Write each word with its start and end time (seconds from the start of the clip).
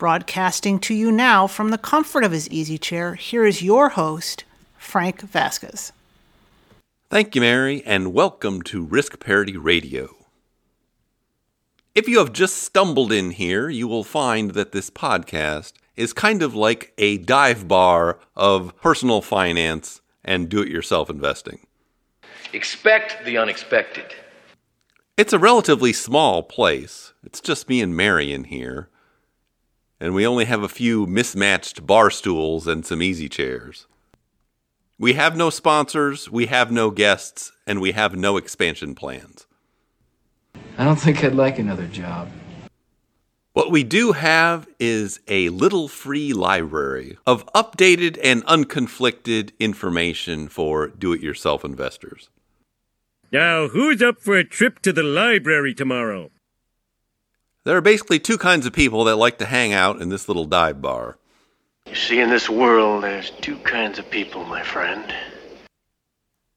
Broadcasting 0.00 0.78
to 0.78 0.94
you 0.94 1.12
now 1.12 1.46
from 1.46 1.68
the 1.68 1.76
comfort 1.76 2.24
of 2.24 2.32
his 2.32 2.48
easy 2.48 2.78
chair, 2.78 3.16
here 3.16 3.44
is 3.44 3.60
your 3.60 3.90
host, 3.90 4.44
Frank 4.78 5.20
Vasquez. 5.20 5.92
Thank 7.10 7.34
you, 7.34 7.42
Mary, 7.42 7.82
and 7.84 8.14
welcome 8.14 8.62
to 8.62 8.82
Risk 8.82 9.20
Parity 9.20 9.58
Radio. 9.58 10.16
If 11.94 12.08
you 12.08 12.16
have 12.18 12.32
just 12.32 12.62
stumbled 12.62 13.12
in 13.12 13.32
here, 13.32 13.68
you 13.68 13.86
will 13.86 14.02
find 14.02 14.52
that 14.52 14.72
this 14.72 14.88
podcast 14.88 15.74
is 15.96 16.14
kind 16.14 16.40
of 16.40 16.54
like 16.54 16.94
a 16.96 17.18
dive 17.18 17.68
bar 17.68 18.20
of 18.34 18.74
personal 18.80 19.20
finance 19.20 20.00
and 20.24 20.48
do 20.48 20.62
it 20.62 20.68
yourself 20.68 21.10
investing. 21.10 21.66
Expect 22.54 23.22
the 23.26 23.36
unexpected. 23.36 24.14
It's 25.18 25.34
a 25.34 25.38
relatively 25.38 25.92
small 25.92 26.42
place. 26.42 27.12
It's 27.22 27.42
just 27.42 27.68
me 27.68 27.82
and 27.82 27.94
Mary 27.94 28.32
in 28.32 28.44
here. 28.44 28.88
And 30.00 30.14
we 30.14 30.26
only 30.26 30.46
have 30.46 30.62
a 30.62 30.68
few 30.68 31.06
mismatched 31.06 31.86
bar 31.86 32.10
stools 32.10 32.66
and 32.66 32.86
some 32.86 33.02
easy 33.02 33.28
chairs. 33.28 33.86
We 34.98 35.12
have 35.14 35.36
no 35.36 35.50
sponsors, 35.50 36.30
we 36.30 36.46
have 36.46 36.70
no 36.70 36.90
guests, 36.90 37.52
and 37.66 37.80
we 37.80 37.92
have 37.92 38.16
no 38.16 38.36
expansion 38.36 38.94
plans. 38.94 39.46
I 40.78 40.84
don't 40.84 41.00
think 41.00 41.22
I'd 41.22 41.34
like 41.34 41.58
another 41.58 41.86
job. 41.86 42.30
What 43.52 43.70
we 43.70 43.82
do 43.82 44.12
have 44.12 44.68
is 44.78 45.20
a 45.26 45.48
little 45.48 45.88
free 45.88 46.32
library 46.32 47.18
of 47.26 47.44
updated 47.52 48.18
and 48.22 48.44
unconflicted 48.46 49.50
information 49.58 50.48
for 50.48 50.86
do 50.86 51.12
it 51.12 51.20
yourself 51.20 51.64
investors. 51.64 52.30
Now, 53.32 53.68
who's 53.68 54.00
up 54.02 54.20
for 54.20 54.36
a 54.36 54.44
trip 54.44 54.80
to 54.80 54.92
the 54.92 55.02
library 55.02 55.74
tomorrow? 55.74 56.30
There 57.70 57.76
are 57.76 57.80
basically 57.80 58.18
two 58.18 58.36
kinds 58.36 58.66
of 58.66 58.72
people 58.72 59.04
that 59.04 59.14
like 59.14 59.38
to 59.38 59.46
hang 59.46 59.72
out 59.72 60.02
in 60.02 60.08
this 60.08 60.26
little 60.26 60.44
dive 60.44 60.82
bar. 60.82 61.18
You 61.86 61.94
see, 61.94 62.18
in 62.18 62.28
this 62.28 62.50
world, 62.50 63.04
there's 63.04 63.30
two 63.30 63.58
kinds 63.58 64.00
of 64.00 64.10
people, 64.10 64.44
my 64.44 64.60
friend. 64.60 65.14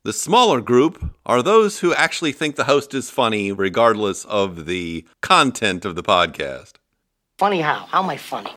The 0.02 0.12
smaller 0.12 0.60
group 0.60 1.14
are 1.24 1.44
those 1.44 1.82
who 1.82 1.94
actually 1.94 2.32
think 2.32 2.56
the 2.56 2.64
host 2.64 2.96
is 2.96 3.12
funny, 3.12 3.52
regardless 3.52 4.26
of 4.26 4.66
the 4.66 5.06
content 5.22 5.86
of 5.86 5.94
the 5.94 6.02
podcast. 6.02 6.78
Funny 7.38 7.62
how? 7.62 7.86
How 7.92 8.02
am 8.02 8.10
I 8.10 8.18
funny? 8.18 8.50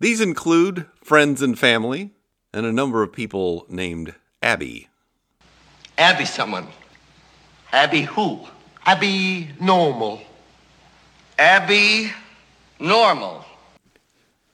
These 0.00 0.20
include 0.20 0.84
friends 1.02 1.40
and 1.40 1.58
family, 1.58 2.10
and 2.52 2.66
a 2.66 2.72
number 2.72 3.02
of 3.02 3.10
people 3.10 3.64
named 3.70 4.14
Abby. 4.42 4.90
Abby, 5.96 6.26
someone. 6.26 6.66
Abby 7.72 8.02
who? 8.02 8.40
Abby 8.84 9.48
normal. 9.58 10.20
Abby 11.42 12.12
normal. 12.78 13.44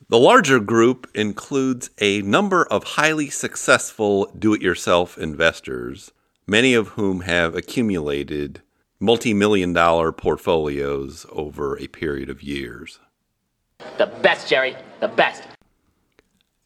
The 0.08 0.18
larger 0.18 0.58
group 0.58 1.06
includes 1.14 1.90
a 1.98 2.22
number 2.22 2.64
of 2.64 2.82
highly 2.82 3.28
successful 3.28 4.32
do 4.38 4.54
it 4.54 4.62
yourself 4.62 5.18
investors, 5.18 6.12
many 6.46 6.72
of 6.72 6.88
whom 6.88 7.20
have 7.20 7.54
accumulated 7.54 8.62
multi 8.98 9.34
million 9.34 9.74
dollar 9.74 10.12
portfolios 10.12 11.26
over 11.30 11.78
a 11.78 11.88
period 11.88 12.30
of 12.30 12.42
years. 12.42 12.98
The 13.98 14.06
best, 14.06 14.48
Jerry. 14.48 14.74
The 15.00 15.08
best. 15.08 15.42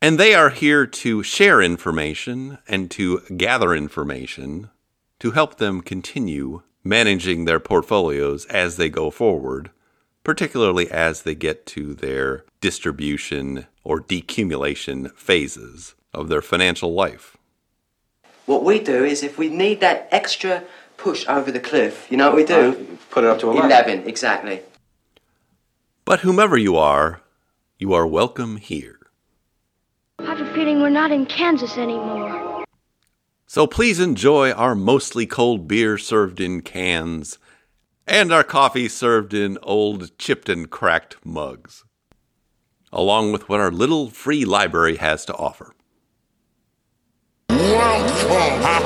And 0.01 0.21
they 0.21 0.37
are 0.37 0.51
here 0.51 0.87
to 0.87 1.25
share 1.25 1.61
information 1.61 2.59
and 2.69 2.93
to 2.93 3.23
gather 3.37 3.75
information 3.75 4.71
to 5.19 5.33
help 5.33 5.57
them 5.57 5.81
continue 5.81 6.63
managing 6.85 7.45
their 7.45 7.59
portfolios 7.59 8.47
as 8.47 8.77
they 8.77 8.89
go 8.89 9.11
forward, 9.11 9.73
particularly 10.25 10.91
as 10.91 11.23
they 11.23 11.35
get 11.35 11.67
to 11.67 11.95
their 11.95 12.45
distribution 12.61 13.67
or 13.85 14.01
decumulation 14.01 15.13
phases 15.17 15.95
of 16.15 16.29
their 16.29 16.43
financial 16.43 16.93
life. 16.93 17.37
What 18.47 18.65
we 18.65 18.79
do 18.79 19.05
is 19.05 19.23
if 19.23 19.39
we 19.39 19.49
need 19.49 19.81
that 19.81 20.09
extra 20.11 20.65
push 20.97 21.27
over 21.29 21.51
the 21.51 21.61
cliff, 21.61 22.07
you 22.11 22.17
know 22.17 22.29
what 22.29 22.37
we 22.37 22.45
do? 22.45 22.99
Put 23.11 23.25
it 23.25 23.31
up 23.31 23.39
to 23.41 23.51
11. 23.51 23.71
11, 23.71 24.09
exactly. 24.09 24.61
But 26.05 26.21
whomever 26.21 26.57
you 26.57 26.77
are, 26.77 27.21
you 27.79 27.93
are 27.93 28.07
welcome 28.07 28.57
here. 28.57 28.99
I 30.19 30.25
have 30.25 30.41
a 30.41 30.55
feeling 30.55 30.81
we're 30.81 30.91
not 30.91 31.11
in 31.11 31.27
Kansas 31.27 31.77
anymore. 31.79 32.65
So 33.47 33.67
please 33.67 34.01
enjoy 34.01 34.53
our 34.53 34.75
mostly 34.75 35.27
cold 35.27 35.69
beer 35.69 35.99
served 35.99 36.41
in 36.41 36.63
cans 36.63 37.39
and 38.13 38.31
our 38.31 38.45
coffee 38.45 38.91
served 38.91 39.33
in 39.33 39.57
old 39.63 40.19
chipped 40.19 40.51
and 40.51 40.69
cracked 40.69 41.17
mugs, 41.25 41.83
along 42.93 43.33
with 43.33 43.49
what 43.49 43.59
our 43.59 43.71
little 43.71 44.11
free 44.11 44.45
library 44.45 44.97
has 44.97 45.25
to 45.25 45.35
offer. 45.35 45.75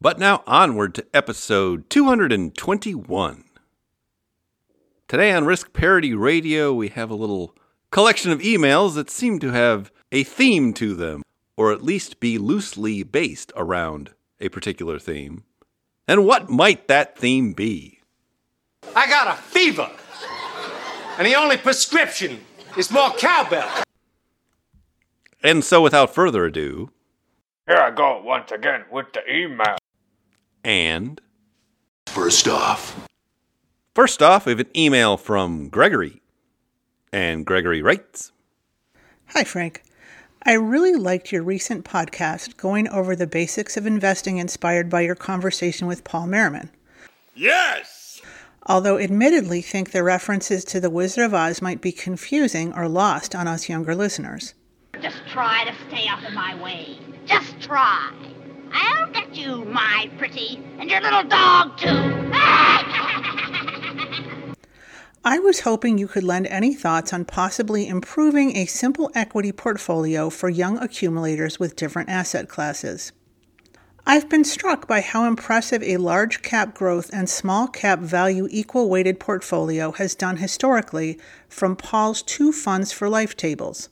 But 0.00 0.18
now 0.18 0.42
onward 0.46 0.94
to 0.96 1.06
episode 1.14 1.88
221. 1.88 3.44
Today 5.08 5.32
on 5.32 5.46
Risk 5.46 5.72
Parity 5.72 6.12
Radio, 6.12 6.74
we 6.74 6.88
have 6.88 7.10
a 7.10 7.14
little 7.14 7.56
collection 7.90 8.30
of 8.30 8.40
emails 8.40 8.96
that 8.96 9.08
seem 9.08 9.38
to 9.38 9.52
have 9.52 9.90
a 10.14 10.22
theme 10.22 10.72
to 10.72 10.94
them, 10.94 11.22
or 11.56 11.72
at 11.72 11.82
least 11.82 12.20
be 12.20 12.38
loosely 12.38 13.02
based 13.02 13.52
around 13.56 14.12
a 14.40 14.48
particular 14.48 14.96
theme. 14.96 15.42
And 16.06 16.24
what 16.24 16.48
might 16.48 16.86
that 16.86 17.18
theme 17.18 17.52
be? 17.52 17.98
I 18.94 19.08
got 19.08 19.26
a 19.26 19.42
fever, 19.42 19.90
and 21.18 21.26
the 21.26 21.34
only 21.34 21.56
prescription 21.56 22.40
is 22.78 22.92
more 22.92 23.10
cowbell. 23.10 23.82
And 25.42 25.64
so, 25.64 25.82
without 25.82 26.14
further 26.14 26.44
ado, 26.44 26.90
Here 27.66 27.76
I 27.78 27.90
go 27.90 28.22
once 28.22 28.52
again 28.52 28.84
with 28.92 29.12
the 29.12 29.22
email. 29.28 29.76
and 30.62 31.20
First 32.06 32.46
off, 32.46 33.08
first 33.96 34.22
off, 34.22 34.46
we 34.46 34.52
have 34.52 34.60
an 34.60 34.76
email 34.76 35.16
from 35.16 35.68
Gregory. 35.68 36.22
And 37.12 37.44
Gregory 37.44 37.82
writes 37.82 38.30
Hi, 39.30 39.42
Frank. 39.42 39.82
I 40.46 40.52
really 40.52 40.94
liked 40.94 41.32
your 41.32 41.42
recent 41.42 41.86
podcast 41.86 42.58
going 42.58 42.86
over 42.88 43.16
the 43.16 43.26
basics 43.26 43.78
of 43.78 43.86
investing 43.86 44.36
inspired 44.36 44.90
by 44.90 45.00
your 45.00 45.14
conversation 45.14 45.86
with 45.86 46.04
Paul 46.04 46.26
Merriman. 46.26 46.68
Yes! 47.34 48.20
Although 48.66 48.98
admittedly 48.98 49.62
think 49.62 49.92
the 49.92 50.02
references 50.02 50.62
to 50.66 50.80
the 50.80 50.90
Wizard 50.90 51.24
of 51.24 51.32
Oz 51.32 51.62
might 51.62 51.80
be 51.80 51.92
confusing 51.92 52.74
or 52.74 52.88
lost 52.88 53.34
on 53.34 53.48
us 53.48 53.70
younger 53.70 53.94
listeners. 53.94 54.52
Just 55.00 55.16
try 55.28 55.64
to 55.64 55.74
stay 55.88 56.06
out 56.06 56.22
of 56.22 56.34
my 56.34 56.60
way. 56.62 56.98
Just 57.24 57.58
try. 57.62 58.12
I'll 58.70 59.10
get 59.12 59.34
you, 59.34 59.64
my 59.64 60.10
pretty, 60.18 60.62
and 60.78 60.90
your 60.90 61.00
little 61.00 61.24
dog, 61.24 61.78
too. 61.78 61.88
Ah! 61.88 62.93
I 65.26 65.38
was 65.38 65.60
hoping 65.60 65.96
you 65.96 66.06
could 66.06 66.22
lend 66.22 66.46
any 66.48 66.74
thoughts 66.74 67.10
on 67.10 67.24
possibly 67.24 67.88
improving 67.88 68.58
a 68.58 68.66
simple 68.66 69.10
equity 69.14 69.52
portfolio 69.52 70.28
for 70.28 70.50
young 70.50 70.76
accumulators 70.76 71.58
with 71.58 71.76
different 71.76 72.10
asset 72.10 72.46
classes. 72.46 73.10
I've 74.06 74.28
been 74.28 74.44
struck 74.44 74.86
by 74.86 75.00
how 75.00 75.24
impressive 75.24 75.82
a 75.82 75.96
large 75.96 76.42
cap 76.42 76.74
growth 76.74 77.08
and 77.10 77.26
small 77.26 77.68
cap 77.68 78.00
value 78.00 78.48
equal 78.50 78.90
weighted 78.90 79.18
portfolio 79.18 79.92
has 79.92 80.14
done 80.14 80.36
historically 80.36 81.18
from 81.48 81.74
Paul's 81.74 82.20
two 82.20 82.52
funds 82.52 82.92
for 82.92 83.08
life 83.08 83.34
tables. 83.34 83.88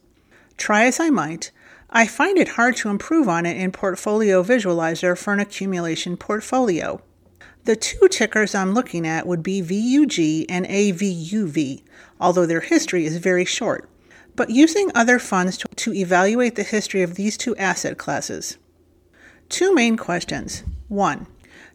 Try 0.59 0.85
as 0.85 1.01
I 1.01 1.09
might, 1.09 1.51
I 1.89 2.07
find 2.07 2.37
it 2.37 2.49
hard 2.61 2.77
to 2.77 2.91
improve 2.91 3.27
on 3.27 3.47
it 3.47 3.57
in 3.57 3.73
Portfolio 3.73 4.43
Visualizer 4.43 5.17
for 5.17 5.33
an 5.33 5.41
accumulation 5.41 6.19
portfolio. 6.19 7.01
The 7.65 7.77
two 7.77 8.09
tickers 8.09 8.57
I'm 8.57 8.75
looking 8.75 9.07
at 9.07 9.27
would 9.27 9.43
be 9.43 9.63
VUG 9.63 10.47
and 10.49 10.67
AVUV, 10.67 11.83
although 12.21 12.47
their 12.47 12.61
history 12.61 13.07
is 13.07 13.19
very 13.19 13.45
short, 13.45 13.89
but 14.35 14.51
using 14.51 14.91
other 14.97 15.21
funds 15.21 15.57
to, 15.59 15.69
to 15.69 15.95
evaluate 15.95 16.57
the 16.57 16.65
history 16.65 17.03
of 17.03 17.15
these 17.15 17.37
two 17.37 17.55
asset 17.57 17.99
classes. 17.99 18.59
Two 19.49 19.73
main 19.75 19.97
questions. 19.97 20.65
One, 20.89 21.29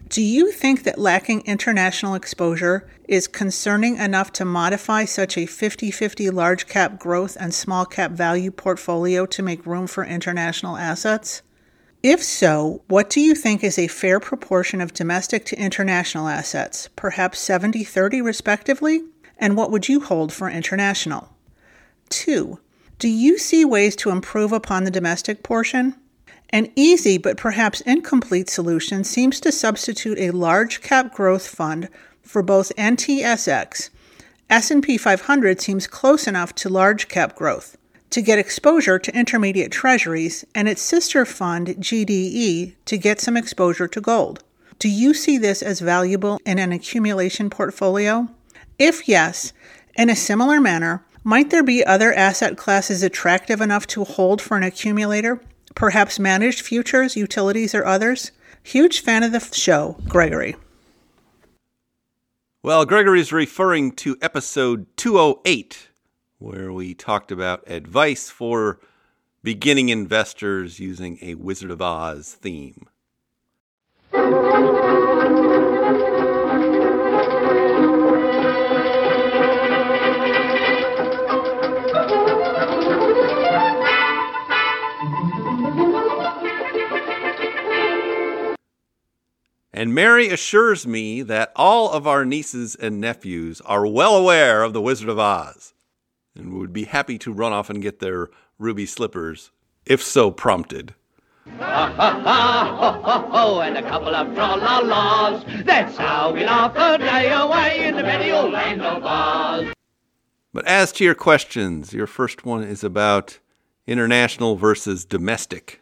Do 0.10 0.22
you 0.22 0.52
think 0.52 0.84
that 0.84 1.00
lacking 1.00 1.42
international 1.42 2.16
exposure 2.16 2.90
is 3.08 3.28
concerning 3.28 3.98
enough 3.98 4.34
to 4.34 4.46
modify 4.46 5.06
such 5.06 5.38
a 5.38 5.46
50 5.46 5.92
50 5.92 6.30
large 6.30 6.68
cap 6.68 7.00
growth 7.00 7.38
and 7.40 7.54
small 7.54 7.86
cap 7.86 8.12
value 8.12 8.52
portfolio 8.52 9.26
to 9.26 9.44
make 9.44 9.66
room 9.66 9.88
for 9.88 10.04
international 10.04 10.76
assets? 10.78 11.42
If 12.10 12.24
so, 12.24 12.84
what 12.88 13.10
do 13.10 13.20
you 13.20 13.36
think 13.36 13.66
is 13.66 13.78
a 13.78 13.90
fair 13.90 14.22
proportion 14.22 14.80
of 14.80 14.94
domestic 14.94 15.44
to 15.48 15.60
international 15.60 16.30
assets, 16.30 16.88
perhaps 16.96 17.38
70 17.38 17.84
30 17.84 18.22
respectively? 18.22 19.04
And 19.38 19.58
what 19.58 19.72
would 19.72 19.90
you 19.90 20.00
hold 20.00 20.32
for 20.32 20.50
international? 20.50 21.28
2. 22.08 22.60
Do 22.98 23.10
you 23.10 23.38
see 23.38 23.66
ways 23.66 23.94
to 23.98 24.10
improve 24.10 24.54
upon 24.54 24.86
the 24.86 24.90
domestic 24.90 25.44
portion? 25.44 25.96
An 26.52 26.72
easy 26.78 27.18
but 27.18 27.36
perhaps 27.36 27.82
incomplete 27.82 28.50
solution 28.50 29.04
seems 29.04 29.42
to 29.42 29.52
substitute 29.52 30.18
a 30.18 30.32
large 30.32 30.80
cap 30.80 31.14
growth 31.14 31.46
fund 31.46 31.90
for 32.22 32.42
both 32.42 32.74
NTSX. 32.78 33.90
S&P 34.50 34.98
500 34.98 35.60
seems 35.60 35.88
close 35.88 36.26
enough 36.26 36.56
to 36.56 36.70
large 36.70 37.10
cap 37.10 37.36
growth 37.36 37.77
to 38.10 38.22
get 38.22 38.40
exposure 38.40 39.00
to 39.00 39.16
intermediate 39.18 39.72
treasuries 39.72 40.46
and 40.56 40.68
its 40.68 40.82
sister 40.82 41.26
fund 41.26 41.68
GDE 41.68 42.76
to 42.86 42.98
get 42.98 43.20
some 43.20 43.38
exposure 43.38 43.88
to 43.88 44.02
gold. 44.02 44.44
Do 44.80 44.90
you 44.90 45.14
see 45.14 45.38
this 45.38 45.62
as 45.62 45.80
valuable 45.80 46.40
in 46.46 46.60
an 46.60 46.72
accumulation 46.72 47.50
portfolio? 47.50 48.28
If 48.78 49.08
yes, 49.08 49.54
in 49.96 50.10
a 50.10 50.16
similar 50.16 50.62
manner, 50.62 51.04
might 51.24 51.50
there 51.50 51.64
be 51.64 51.86
other 51.86 52.14
asset 52.14 52.58
classes 52.58 53.04
attractive 53.04 53.60
enough 53.60 53.88
to 53.88 54.04
hold 54.04 54.42
for 54.42 54.56
an 54.56 54.64
accumulator 54.64 55.42
perhaps 55.76 56.20
managed 56.20 56.62
futures, 56.62 57.16
utilities, 57.16 57.76
or 57.76 57.86
others? 57.86 58.32
Huge 58.64 59.02
fan 59.02 59.24
of 59.24 59.32
the 59.32 59.40
show, 59.40 59.98
Gregory. 60.08 60.56
Well, 62.64 62.86
Gregory's 62.86 63.32
referring 63.32 63.92
to 63.94 64.18
episode 64.22 64.88
208, 64.98 65.90
where 66.40 66.72
we 66.72 66.94
talked 66.94 67.32
about 67.32 67.64
advice 67.68 68.30
for 68.30 68.80
beginning 69.44 69.90
investors 69.90 70.80
using 70.80 71.18
a 71.22 71.36
Wizard 71.36 71.72
of 71.72 71.82
Oz 71.82 72.34
theme. 72.34 72.88
And 89.74 89.94
Mary 89.94 90.30
assures 90.30 90.88
me 90.88 91.22
that 91.22 91.52
all 91.56 91.92
of 91.92 92.08
our 92.08 92.26
nieces 92.26 92.74
and 92.74 93.00
nephews 93.00 93.62
are 93.62 93.86
well 93.86 94.16
aware 94.16 94.64
of 94.64 94.74
the 94.74 94.82
Wizard 94.82 95.08
of 95.08 95.20
Oz 95.20 95.74
and 96.38 96.54
would 96.54 96.74
be 96.74 96.86
happy 96.86 97.18
to 97.20 97.34
run 97.34 97.52
off 97.52 97.70
and 97.70 97.82
get 97.82 98.00
their 98.00 98.30
ruby 98.58 98.86
slippers, 98.86 99.52
if 99.86 100.02
so 100.02 100.32
prompted. 100.32 100.94
Ha 101.60 101.94
ha 101.96 102.22
ha, 102.24 102.78
ho 102.80 103.02
ho 103.02 103.30
ho, 103.30 103.60
and 103.62 103.78
a 103.78 103.82
couple 103.82 104.14
of 104.14 104.34
tra-la-las. 104.34 105.44
That's 105.64 105.98
how 105.98 106.34
we 106.34 106.44
laugh 106.44 106.76
a 106.76 106.98
day 106.98 107.32
away 107.32 107.88
in 107.88 107.96
the 107.96 108.04
merry 108.04 108.32
old 108.32 108.52
land 108.52 108.82
of 108.82 109.04
Oz. 109.04 109.74
But 110.54 110.68
as 110.68 110.92
to 110.94 111.04
your 111.04 111.16
questions, 111.16 111.94
your 111.94 112.08
first 112.08 112.46
one 112.46 112.64
is 112.64 112.84
about 112.84 113.40
international 113.86 114.56
versus 114.56 115.06
domestic. 115.06 115.82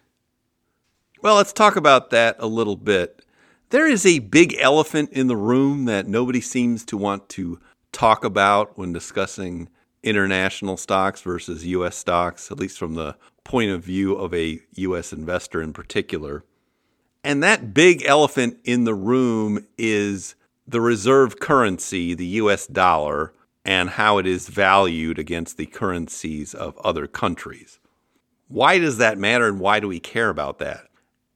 Well, 1.22 1.36
let's 1.36 1.54
talk 1.54 1.76
about 1.76 2.12
that 2.12 2.36
a 2.40 2.48
little 2.48 2.76
bit. 2.76 3.24
There 3.70 3.88
is 3.88 4.06
a 4.06 4.20
big 4.20 4.56
elephant 4.60 5.10
in 5.12 5.28
the 5.28 5.36
room 5.36 5.86
that 5.86 6.08
nobody 6.08 6.42
seems 6.42 6.86
to 6.86 6.98
want 6.98 7.30
to 7.30 7.60
talk 7.92 8.24
about 8.24 8.78
when 8.78 8.94
discussing 8.94 9.70
international 10.06 10.78
stocks 10.78 11.22
versus 11.22 11.66
US 11.66 11.98
stocks, 11.98 12.52
at 12.52 12.60
least 12.60 12.78
from 12.78 12.94
the 12.94 13.16
point 13.44 13.72
of 13.72 13.84
view 13.84 14.16
of 14.16 14.34
a 14.34 14.62
US 14.76 15.12
investor 15.12 15.62
in 15.62 15.74
particular. 15.74 16.44
And 17.24 17.42
that 17.42 17.74
big 17.74 18.04
elephant 18.06 18.58
in 18.64 18.84
the 18.84 18.94
room 18.94 19.66
is 19.78 20.36
the 20.68 20.80
reserve 20.80 21.40
currency, 21.40 22.14
the 22.14 22.26
US 22.26 22.68
dollar, 22.68 23.34
and 23.66 23.90
how 23.90 24.20
it 24.20 24.28
is 24.28 24.48
valued 24.48 25.18
against 25.18 25.58
the 25.58 25.66
currencies 25.66 26.54
of 26.54 26.78
other 26.78 27.08
countries. 27.08 27.80
Why 28.48 28.78
does 28.78 28.98
that 29.00 29.18
matter 29.18 29.48
and 29.48 29.60
why 29.60 29.80
do 29.80 29.88
we 29.88 30.00
care 30.00 30.30
about 30.30 30.60
that? 30.60 30.88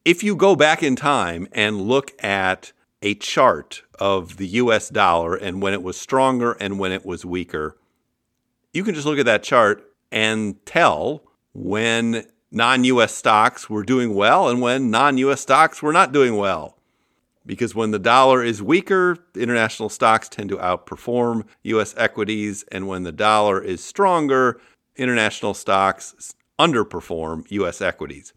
If 0.04 0.22
you 0.22 0.36
go 0.36 0.54
back 0.54 0.82
in 0.82 0.94
time 0.94 1.48
and 1.52 1.80
look 1.80 2.12
at 2.22 2.72
a 3.02 3.14
chart 3.14 3.82
of 3.98 4.36
the 4.36 4.46
US 4.46 4.88
dollar 4.88 5.34
and 5.34 5.60
when 5.60 5.72
it 5.72 5.82
was 5.82 6.00
stronger 6.00 6.52
and 6.52 6.78
when 6.78 6.92
it 6.92 7.04
was 7.04 7.24
weaker, 7.24 7.76
you 8.72 8.84
can 8.84 8.94
just 8.94 9.06
look 9.06 9.18
at 9.18 9.26
that 9.26 9.42
chart 9.42 9.84
and 10.12 10.64
tell 10.66 11.22
when 11.52 12.24
non 12.50 12.84
US 12.84 13.14
stocks 13.14 13.68
were 13.68 13.82
doing 13.82 14.14
well 14.14 14.48
and 14.48 14.60
when 14.60 14.90
non 14.90 15.18
US 15.18 15.40
stocks 15.40 15.82
were 15.82 15.92
not 15.92 16.12
doing 16.12 16.36
well. 16.36 16.76
Because 17.46 17.74
when 17.74 17.90
the 17.90 17.98
dollar 17.98 18.44
is 18.44 18.62
weaker, 18.62 19.16
international 19.34 19.88
stocks 19.88 20.28
tend 20.28 20.50
to 20.50 20.56
outperform 20.58 21.46
US 21.62 21.94
equities, 21.96 22.64
and 22.70 22.86
when 22.86 23.02
the 23.02 23.12
dollar 23.12 23.60
is 23.60 23.82
stronger, 23.82 24.60
international 24.96 25.54
stocks 25.54 26.34
underperform 26.58 27.50
US 27.50 27.80
equities. 27.80 28.32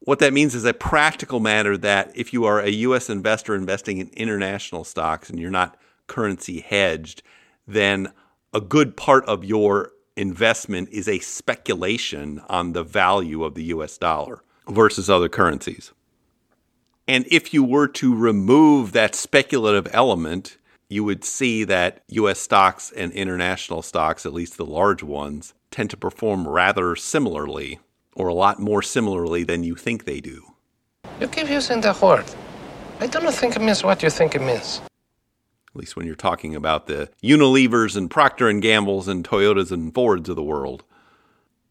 What 0.00 0.18
that 0.18 0.32
means 0.32 0.56
is 0.56 0.64
a 0.64 0.74
practical 0.74 1.38
matter 1.38 1.78
that 1.78 2.10
if 2.16 2.32
you 2.32 2.44
are 2.44 2.60
a 2.60 2.70
US 2.70 3.08
investor 3.08 3.54
investing 3.54 3.98
in 3.98 4.08
international 4.08 4.82
stocks 4.82 5.30
and 5.30 5.38
you're 5.38 5.50
not 5.50 5.78
currency 6.08 6.60
hedged, 6.60 7.22
then 7.66 8.12
a 8.52 8.60
good 8.60 8.96
part 8.96 9.24
of 9.26 9.44
your 9.44 9.92
investment 10.16 10.90
is 10.90 11.08
a 11.08 11.18
speculation 11.20 12.42
on 12.48 12.72
the 12.72 12.84
value 12.84 13.44
of 13.44 13.54
the 13.54 13.64
US 13.64 13.96
dollar 13.96 14.42
versus 14.68 15.08
other 15.08 15.28
currencies. 15.28 15.92
And 17.08 17.26
if 17.30 17.54
you 17.54 17.64
were 17.64 17.88
to 17.88 18.14
remove 18.14 18.92
that 18.92 19.14
speculative 19.14 19.88
element, 19.92 20.58
you 20.88 21.02
would 21.02 21.24
see 21.24 21.64
that 21.64 22.02
US 22.08 22.38
stocks 22.38 22.92
and 22.94 23.10
international 23.12 23.82
stocks, 23.82 24.26
at 24.26 24.34
least 24.34 24.58
the 24.58 24.66
large 24.66 25.02
ones, 25.02 25.54
tend 25.70 25.88
to 25.90 25.96
perform 25.96 26.46
rather 26.46 26.94
similarly 26.94 27.80
or 28.14 28.28
a 28.28 28.34
lot 28.34 28.60
more 28.60 28.82
similarly 28.82 29.42
than 29.42 29.64
you 29.64 29.74
think 29.74 30.04
they 30.04 30.20
do. 30.20 30.52
You 31.18 31.28
keep 31.28 31.48
using 31.48 31.80
the 31.80 31.96
word. 32.02 32.26
I 33.00 33.06
don't 33.06 33.32
think 33.32 33.56
it 33.56 33.62
means 33.62 33.82
what 33.82 34.02
you 34.02 34.10
think 34.10 34.34
it 34.34 34.42
means. 34.42 34.82
At 35.74 35.80
least 35.80 35.96
when 35.96 36.06
you're 36.06 36.14
talking 36.14 36.54
about 36.54 36.86
the 36.86 37.08
Unilevers 37.22 37.96
and 37.96 38.10
Procter 38.10 38.48
and 38.48 38.60
Gambles 38.60 39.08
and 39.08 39.26
Toyotas 39.26 39.72
and 39.72 39.94
Fords 39.94 40.28
of 40.28 40.36
the 40.36 40.42
world. 40.42 40.84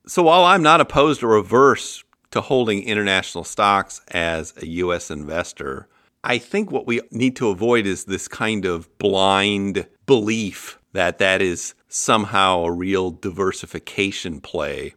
So 0.07 0.23
while 0.23 0.43
I'm 0.43 0.63
not 0.63 0.81
opposed 0.81 1.21
or 1.21 1.35
averse 1.35 2.03
to 2.31 2.41
holding 2.41 2.83
international 2.83 3.43
stocks 3.43 4.01
as 4.07 4.53
a 4.57 4.67
US 4.67 5.11
investor, 5.11 5.87
I 6.23 6.39
think 6.39 6.71
what 6.71 6.87
we 6.87 7.01
need 7.11 7.35
to 7.35 7.49
avoid 7.49 7.85
is 7.85 8.05
this 8.05 8.27
kind 8.27 8.65
of 8.65 8.97
blind 8.97 9.87
belief 10.07 10.79
that 10.93 11.19
that 11.19 11.41
is 11.41 11.75
somehow 11.87 12.63
a 12.63 12.71
real 12.71 13.11
diversification 13.11 14.41
play 14.41 14.95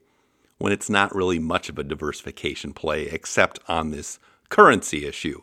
when 0.56 0.72
it's 0.72 0.88
not 0.88 1.14
really 1.14 1.38
much 1.38 1.68
of 1.68 1.78
a 1.78 1.84
diversification 1.84 2.72
play 2.72 3.04
except 3.04 3.58
on 3.68 3.90
this 3.90 4.18
currency 4.48 5.04
issue. 5.04 5.42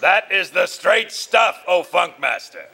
That 0.00 0.30
is 0.30 0.50
the 0.50 0.66
straight 0.66 1.12
stuff, 1.12 1.62
O 1.66 1.82
Funkmaster. 1.82 2.66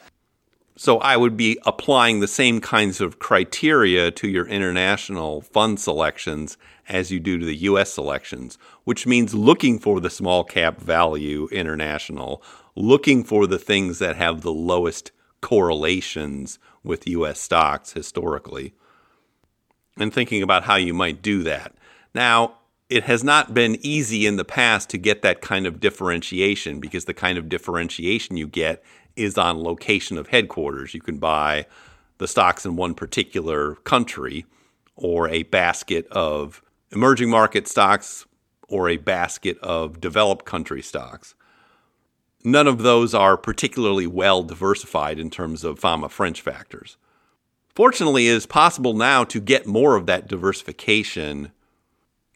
So 0.80 0.96
I 1.00 1.18
would 1.18 1.36
be 1.36 1.58
applying 1.66 2.20
the 2.20 2.26
same 2.26 2.58
kinds 2.58 3.02
of 3.02 3.18
criteria 3.18 4.10
to 4.12 4.26
your 4.26 4.46
international 4.46 5.42
fund 5.42 5.78
selections 5.78 6.56
as 6.88 7.10
you 7.10 7.20
do 7.20 7.36
to 7.36 7.44
the 7.44 7.54
US 7.68 7.92
selections, 7.92 8.56
which 8.84 9.06
means 9.06 9.34
looking 9.34 9.78
for 9.78 10.00
the 10.00 10.08
small 10.08 10.42
cap 10.42 10.80
value 10.80 11.48
international, 11.52 12.42
looking 12.74 13.24
for 13.24 13.46
the 13.46 13.58
things 13.58 13.98
that 13.98 14.16
have 14.16 14.40
the 14.40 14.54
lowest 14.54 15.10
correlations 15.42 16.58
with 16.82 17.06
US 17.08 17.38
stocks 17.38 17.92
historically 17.92 18.72
and 19.98 20.14
thinking 20.14 20.42
about 20.42 20.64
how 20.64 20.76
you 20.76 20.94
might 20.94 21.20
do 21.20 21.42
that. 21.42 21.74
Now, 22.14 22.54
it 22.90 23.04
has 23.04 23.22
not 23.22 23.54
been 23.54 23.78
easy 23.82 24.26
in 24.26 24.34
the 24.36 24.44
past 24.44 24.90
to 24.90 24.98
get 24.98 25.22
that 25.22 25.40
kind 25.40 25.64
of 25.64 25.78
differentiation 25.78 26.80
because 26.80 27.04
the 27.04 27.14
kind 27.14 27.38
of 27.38 27.48
differentiation 27.48 28.36
you 28.36 28.48
get 28.48 28.82
is 29.14 29.38
on 29.38 29.62
location 29.62 30.18
of 30.18 30.26
headquarters. 30.26 30.92
You 30.92 31.00
can 31.00 31.18
buy 31.18 31.66
the 32.18 32.26
stocks 32.26 32.66
in 32.66 32.74
one 32.74 32.94
particular 32.94 33.76
country 33.76 34.44
or 34.96 35.28
a 35.28 35.44
basket 35.44 36.06
of 36.08 36.62
emerging 36.90 37.30
market 37.30 37.68
stocks 37.68 38.26
or 38.68 38.88
a 38.88 38.96
basket 38.96 39.56
of 39.58 40.00
developed 40.00 40.44
country 40.44 40.82
stocks. 40.82 41.36
None 42.42 42.66
of 42.66 42.78
those 42.78 43.14
are 43.14 43.36
particularly 43.36 44.08
well 44.08 44.42
diversified 44.42 45.20
in 45.20 45.30
terms 45.30 45.62
of 45.62 45.78
Fama 45.78 46.08
French 46.08 46.40
factors. 46.40 46.96
Fortunately, 47.72 48.26
it 48.26 48.32
is 48.32 48.46
possible 48.46 48.94
now 48.94 49.22
to 49.24 49.40
get 49.40 49.66
more 49.66 49.94
of 49.94 50.06
that 50.06 50.26
diversification 50.26 51.52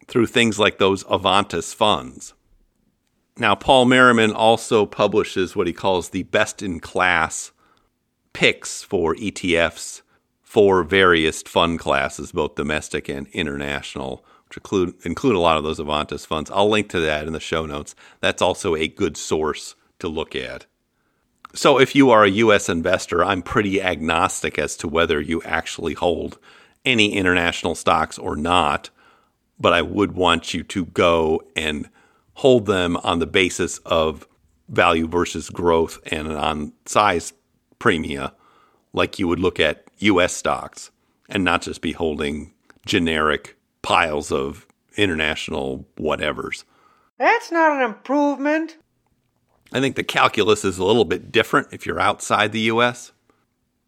through 0.08 0.26
things 0.26 0.58
like 0.58 0.78
those 0.78 1.04
Avantis 1.04 1.74
funds. 1.74 2.34
Now, 3.36 3.54
Paul 3.54 3.86
Merriman 3.86 4.32
also 4.32 4.86
publishes 4.86 5.56
what 5.56 5.66
he 5.66 5.72
calls 5.72 6.10
the 6.10 6.22
best 6.24 6.62
in 6.62 6.78
class 6.78 7.50
picks 8.32 8.82
for 8.82 9.14
ETFs 9.16 10.02
for 10.42 10.84
various 10.84 11.42
fund 11.42 11.80
classes, 11.80 12.30
both 12.30 12.54
domestic 12.54 13.08
and 13.08 13.26
international, 13.28 14.24
which 14.48 14.58
include, 14.58 14.94
include 15.04 15.34
a 15.34 15.40
lot 15.40 15.56
of 15.56 15.64
those 15.64 15.80
Avantis 15.80 16.24
funds. 16.24 16.50
I'll 16.50 16.68
link 16.68 16.88
to 16.90 17.00
that 17.00 17.26
in 17.26 17.32
the 17.32 17.40
show 17.40 17.66
notes. 17.66 17.96
That's 18.20 18.42
also 18.42 18.76
a 18.76 18.86
good 18.86 19.16
source 19.16 19.74
to 19.98 20.06
look 20.06 20.36
at. 20.36 20.66
So, 21.54 21.78
if 21.78 21.94
you 21.94 22.10
are 22.10 22.24
a 22.24 22.30
U.S. 22.30 22.68
investor, 22.68 23.24
I'm 23.24 23.42
pretty 23.42 23.80
agnostic 23.80 24.58
as 24.58 24.76
to 24.78 24.88
whether 24.88 25.20
you 25.20 25.40
actually 25.42 25.94
hold 25.94 26.38
any 26.84 27.14
international 27.14 27.74
stocks 27.74 28.18
or 28.18 28.36
not, 28.36 28.90
but 29.58 29.72
I 29.72 29.82
would 29.82 30.12
want 30.12 30.54
you 30.54 30.62
to 30.64 30.86
go 30.86 31.42
and 31.54 31.88
hold 32.34 32.66
them 32.66 32.96
on 32.98 33.18
the 33.18 33.26
basis 33.26 33.78
of 33.78 34.26
value 34.68 35.06
versus 35.06 35.50
growth 35.50 35.98
and 36.10 36.32
on 36.32 36.72
size 36.86 37.32
premia, 37.78 38.32
like 38.92 39.18
you 39.18 39.28
would 39.28 39.38
look 39.38 39.60
at 39.60 39.84
U.S. 39.98 40.34
stocks, 40.34 40.90
and 41.28 41.44
not 41.44 41.62
just 41.62 41.80
be 41.80 41.92
holding 41.92 42.52
generic 42.86 43.56
piles 43.82 44.32
of 44.32 44.66
international 44.96 45.86
whatevers. 45.96 46.64
That's 47.18 47.52
not 47.52 47.76
an 47.76 47.82
improvement. 47.82 48.76
I 49.72 49.80
think 49.80 49.96
the 49.96 50.04
calculus 50.04 50.64
is 50.64 50.78
a 50.78 50.84
little 50.84 51.04
bit 51.04 51.32
different 51.32 51.68
if 51.72 51.86
you're 51.86 52.00
outside 52.00 52.52
the 52.52 52.60
US, 52.60 53.12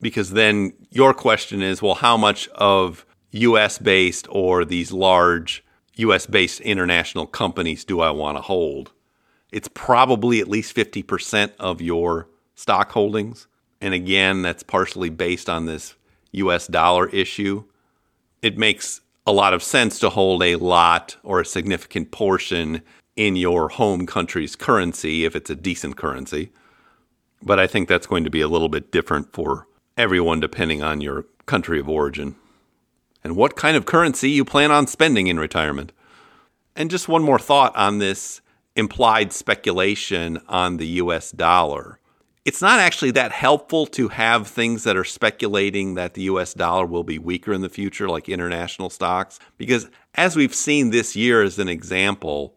because 0.01 0.31
then 0.31 0.73
your 0.91 1.15
question 1.15 1.63
is 1.63 1.83
well, 1.83 1.95
how 1.95 2.17
much 2.17 2.49
of 2.49 3.07
US 3.33 3.79
based 3.79 4.27
or 4.31 4.65
these 4.65 4.93
large 4.93 5.65
US 5.97 6.27
based 6.27 6.61
international 6.61 7.27
companies 7.27 7.85
do 7.85 8.01
I 8.01 8.11
want 8.11 8.37
to 8.37 8.43
hold? 8.43 8.93
It's 9.51 9.69
probably 9.69 10.41
at 10.41 10.49
least 10.49 10.75
50% 10.75 11.53
of 11.59 11.81
your 11.81 12.29
stock 12.55 12.93
holdings. 12.93 13.47
And 13.81 13.95
again, 13.95 14.43
that's 14.43 14.63
partially 14.63 15.11
based 15.11 15.49
on 15.49 15.67
this 15.67 15.95
US 16.33 16.67
dollar 16.67 17.09
issue. 17.09 17.65
It 18.43 18.59
makes 18.59 19.01
a 19.27 19.33
lot 19.33 19.55
of 19.55 19.63
sense 19.63 19.99
to 20.01 20.11
hold 20.11 20.43
a 20.43 20.57
lot 20.57 21.17
or 21.23 21.41
a 21.41 21.47
significant 21.47 22.11
portion 22.11 22.83
in 23.17 23.35
your 23.35 23.71
home 23.71 24.07
country's 24.07 24.55
currency 24.55 25.25
if 25.25 25.35
it's 25.35 25.51
a 25.51 25.57
decent 25.57 25.97
currency. 25.97 26.53
But 27.43 27.59
I 27.59 27.67
think 27.67 27.89
that's 27.89 28.07
going 28.07 28.25
to 28.25 28.31
be 28.31 28.41
a 28.41 28.49
little 28.49 28.69
bit 28.69 28.93
different 28.93 29.33
for 29.33 29.67
everyone 29.97 30.41
depending 30.41 30.83
on 30.83 31.01
your 31.01 31.25
country 31.47 31.81
of 31.81 31.89
origin 31.89 32.37
and 33.27 33.35
what 33.35 33.57
kind 33.57 33.77
of 33.77 33.87
currency 33.87 34.31
you 34.31 34.45
plan 34.45 34.71
on 34.71 34.87
spending 34.87 35.27
in 35.27 35.37
retirement. 35.37 35.91
And 36.77 36.89
just 36.89 37.09
one 37.09 37.25
more 37.25 37.41
thought 37.41 37.75
on 37.75 37.99
this 37.99 38.41
implied 38.77 39.33
speculation 39.33 40.39
on 40.49 40.77
the 40.77 40.87
US 41.03 41.33
dollar. 41.33 41.99
It's 42.45 42.63
not 42.63 42.79
actually 42.79 43.11
that 43.11 43.33
helpful 43.33 43.85
to 43.87 44.07
have 44.07 44.47
things 44.47 44.85
that 44.85 44.97
are 44.97 45.03
speculating 45.03 45.97
that 45.97 46.15
the 46.15 46.23
US 46.23 46.55
dollar 46.55 46.87
will 46.87 47.03
be 47.03 47.19
weaker 47.19 47.53
in 47.53 47.63
the 47.63 47.69
future, 47.69 48.09
like 48.09 48.29
international 48.29 48.91
stocks, 48.91 49.41
because 49.59 49.89
as 50.15 50.37
we've 50.37 50.55
seen 50.55 50.91
this 50.91 51.17
year 51.17 51.43
as 51.43 51.59
an 51.59 51.69
example, 51.69 52.55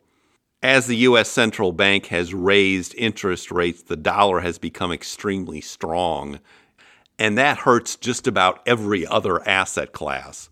as 0.61 0.85
the 0.85 0.97
US 0.97 1.31
central 1.31 1.71
bank 1.71 2.05
has 2.07 2.31
raised 2.31 2.93
interest 2.93 3.49
rates, 3.49 3.81
the 3.81 3.95
dollar 3.95 4.41
has 4.41 4.59
become 4.59 4.91
extremely 4.91 5.61
strong. 5.61 6.39
And 7.17 7.37
that 7.37 7.57
hurts 7.57 7.97
just 7.97 8.27
about 8.27 8.61
every 8.65 9.05
other 9.05 9.45
asset 9.47 9.91
class, 9.91 10.49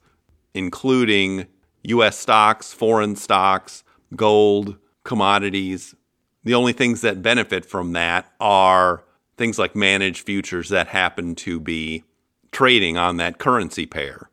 including 0.57 1.47
US 1.83 2.17
stocks, 2.17 2.73
foreign 2.73 3.15
stocks, 3.15 3.83
gold, 4.15 4.77
commodities. 5.03 5.95
The 6.43 6.53
only 6.53 6.73
things 6.73 7.01
that 7.01 7.21
benefit 7.21 7.65
from 7.65 7.93
that 7.93 8.31
are 8.39 9.03
things 9.37 9.59
like 9.59 9.75
managed 9.75 10.25
futures 10.25 10.69
that 10.69 10.87
happen 10.87 11.35
to 11.35 11.59
be 11.59 12.03
trading 12.51 12.97
on 12.97 13.17
that 13.17 13.37
currency 13.37 13.85
pair, 13.85 14.29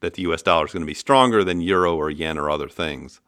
that 0.00 0.14
the 0.14 0.22
US 0.22 0.42
dollar 0.42 0.66
is 0.66 0.72
going 0.72 0.82
to 0.82 0.86
be 0.86 0.94
stronger 0.94 1.44
than 1.44 1.60
euro 1.60 1.94
or 1.94 2.10
yen 2.10 2.38
or 2.38 2.50
other 2.50 2.68
things 2.68 3.20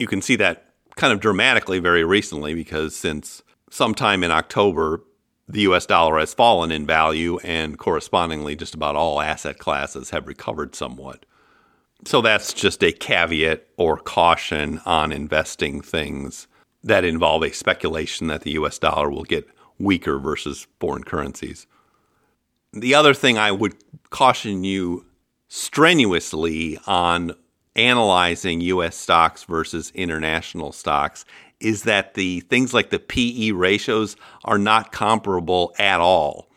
you 0.00 0.06
can 0.06 0.22
see 0.22 0.34
that 0.36 0.72
kind 0.96 1.12
of 1.12 1.20
dramatically 1.20 1.78
very 1.78 2.02
recently 2.02 2.54
because 2.54 2.96
since 2.96 3.42
sometime 3.70 4.24
in 4.24 4.30
October, 4.30 5.02
the 5.52 5.62
US 5.62 5.86
dollar 5.86 6.18
has 6.18 6.32
fallen 6.32 6.70
in 6.70 6.86
value 6.86 7.38
and 7.38 7.78
correspondingly 7.78 8.54
just 8.54 8.74
about 8.74 8.96
all 8.96 9.20
asset 9.20 9.58
classes 9.58 10.10
have 10.10 10.26
recovered 10.26 10.74
somewhat. 10.74 11.26
So 12.04 12.20
that's 12.22 12.54
just 12.54 12.82
a 12.82 12.92
caveat 12.92 13.66
or 13.76 13.98
caution 13.98 14.80
on 14.86 15.12
investing 15.12 15.80
things 15.80 16.46
that 16.82 17.04
involve 17.04 17.42
a 17.42 17.52
speculation 17.52 18.28
that 18.28 18.42
the 18.42 18.52
US 18.52 18.78
dollar 18.78 19.10
will 19.10 19.24
get 19.24 19.48
weaker 19.78 20.18
versus 20.18 20.66
foreign 20.78 21.04
currencies. 21.04 21.66
The 22.72 22.94
other 22.94 23.12
thing 23.12 23.36
I 23.36 23.50
would 23.50 23.74
caution 24.10 24.62
you 24.62 25.04
strenuously 25.48 26.78
on 26.86 27.32
analyzing 27.74 28.60
US 28.60 28.96
stocks 28.96 29.44
versus 29.44 29.90
international 29.94 30.70
stocks 30.72 31.24
is 31.60 31.82
that 31.84 32.14
the 32.14 32.40
things 32.40 32.72
like 32.72 32.90
the 32.90 32.98
PE 32.98 33.50
ratios 33.52 34.16
are 34.44 34.58
not 34.58 34.92
comparable 34.92 35.74
at 35.78 36.00
all. 36.00 36.48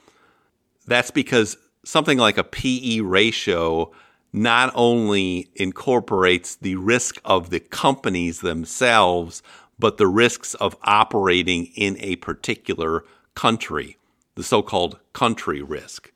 That's 0.88 1.12
because 1.12 1.57
something 1.83 2.17
like 2.17 2.38
a 2.38 2.43
PE 2.43 3.01
ratio 3.01 3.91
not 4.31 4.72
only 4.74 5.50
incorporates 5.55 6.55
the 6.55 6.75
risk 6.75 7.19
of 7.24 7.50
the 7.50 7.60
companies 7.60 8.41
themselves, 8.41 9.43
but 9.77 9.98
the 9.98 10.07
risks 10.07 10.55
of 10.55 10.75
operating 10.83 11.65
in 11.75 11.98
a 12.00 12.15
particular 12.17 13.03
country, 13.36 13.98
the 14.36 14.43
so 14.43 14.62
called 14.62 15.00
country 15.13 15.62
risk, 15.62 16.12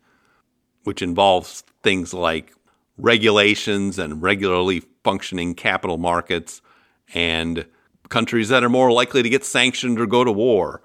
which 0.84 1.02
involves 1.02 1.64
things 1.84 2.14
like 2.14 2.54
regulations 2.98 4.00
and 4.00 4.24
regularly 4.24 4.82
functioning 5.04 5.54
capital 5.54 5.98
markets 5.98 6.62
and 7.14 7.66
countries 8.10 8.50
that 8.50 8.64
are 8.64 8.70
more 8.70 8.92
likely 8.92 9.24
to 9.24 9.30
get 9.30 9.46
sanctioned 9.46 10.00
or 10.00 10.06
go 10.06 10.24
to 10.24 10.32
war. 10.32 10.82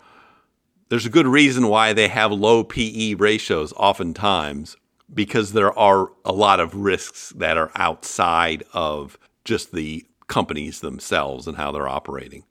There's 0.89 1.07
a 1.07 1.11
good 1.11 1.27
reason 1.27 1.69
why 1.69 1.93
they 1.93 2.09
have 2.09 2.33
low 2.33 2.65
PE 2.65 3.15
ratios 3.15 3.73
oftentimes 3.77 4.77
because 5.13 5.53
there 5.53 5.77
are 5.79 6.11
a 6.25 6.33
lot 6.33 6.61
of 6.61 6.75
risks 6.75 7.31
that 7.37 7.57
are 7.57 7.71
outside 7.75 8.65
of 8.73 9.19
just 9.45 9.73
the 9.73 10.07
companies 10.27 10.81
themselves 10.81 11.47
and 11.47 11.57
how 11.57 11.73
they're 11.73 11.89
operating. 11.89 12.45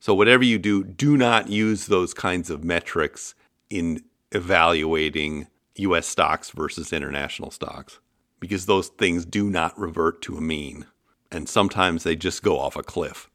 So, 0.00 0.14
whatever 0.14 0.42
you 0.44 0.58
do, 0.58 0.82
do 0.84 1.16
not 1.16 1.48
use 1.48 1.86
those 1.86 2.12
kinds 2.12 2.50
of 2.50 2.64
metrics 2.64 3.34
in 3.70 4.02
evaluating 4.32 5.46
US 5.76 6.06
stocks 6.06 6.50
versus 6.50 6.92
international 6.92 7.50
stocks 7.50 8.00
because 8.40 8.66
those 8.66 8.88
things 8.88 9.24
do 9.24 9.48
not 9.48 9.78
revert 9.78 10.20
to 10.22 10.36
a 10.36 10.40
mean. 10.40 10.86
And 11.30 11.48
sometimes 11.48 12.02
they 12.02 12.16
just 12.16 12.42
go 12.42 12.58
off 12.58 12.76
a 12.76 12.82
cliff. 12.82 13.30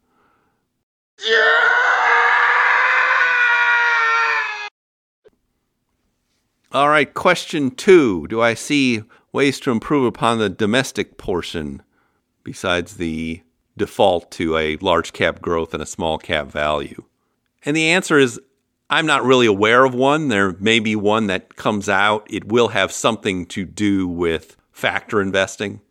All 6.72 6.90
right, 6.90 7.12
question 7.12 7.72
two. 7.72 8.28
Do 8.28 8.42
I 8.42 8.54
see 8.54 9.02
ways 9.32 9.60
to 9.62 9.72
improve 9.72 10.06
upon 10.06 10.38
the 10.38 10.50
domestic 10.50 11.18
portion 11.18 11.82
besides 12.44 12.98
the 12.98 13.42
default 13.78 14.32
to 14.32 14.58
a 14.58 14.78
large 14.78 15.14
cap 15.14 15.42
growth 15.42 15.74
and 15.74 15.82
a 15.82 15.88
small 15.88 16.18
cap 16.18 16.52
value? 16.52 17.04
And 17.66 17.76
the 17.76 17.90
answer 17.90 18.20
is 18.20 18.40
I'm 18.90 19.06
not 19.06 19.26
really 19.26 19.48
aware 19.48 19.84
of 19.84 19.94
one. 19.94 20.28
There 20.28 20.54
may 20.60 20.80
be 20.80 20.96
one 20.96 21.28
that 21.28 21.56
comes 21.56 21.90
out. 21.90 22.28
It 22.30 22.48
will 22.48 22.70
have 22.70 22.92
something 22.92 23.46
to 23.48 23.66
do 23.66 24.08
with 24.08 24.56
factor 24.72 25.22
investing. 25.22 25.82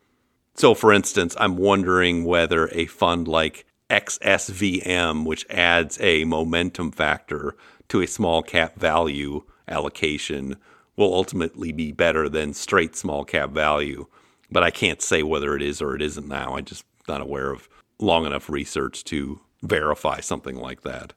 So, 0.55 0.73
for 0.73 0.93
instance, 0.93 1.37
I'm 1.39 1.57
wondering 1.57 2.25
whether 2.25 2.69
a 2.69 2.87
fund 2.87 3.29
like 3.29 3.66
XSVM, 3.91 5.25
which 5.25 5.47
adds 5.49 5.99
a 6.01 6.25
momentum 6.25 6.91
factor 6.91 7.57
to 7.89 8.01
a 8.01 8.07
small 8.07 8.43
cap 8.43 8.77
value 8.77 9.45
allocation, 9.69 10.57
will 10.97 11.15
ultimately 11.15 11.73
be 11.73 11.93
better 11.93 12.29
than 12.29 12.55
straight 12.55 12.97
small 12.97 13.25
cap 13.25 13.51
value. 13.51 14.07
But 14.51 14.63
I 14.63 14.71
can't 14.71 15.03
say 15.03 15.23
whether 15.23 15.55
it 15.55 15.63
is 15.63 15.83
or 15.83 15.95
it 15.95 16.03
isn't 16.03 16.29
now. 16.29 16.57
I'm 16.57 16.65
just 16.65 16.85
not 17.09 17.21
aware 17.21 17.51
of 17.51 17.69
long 17.99 18.27
enough 18.27 18.49
research 18.49 19.05
to 19.05 19.41
verify 19.63 20.21
something 20.21 20.57
like 20.57 20.83
that. 20.83 21.13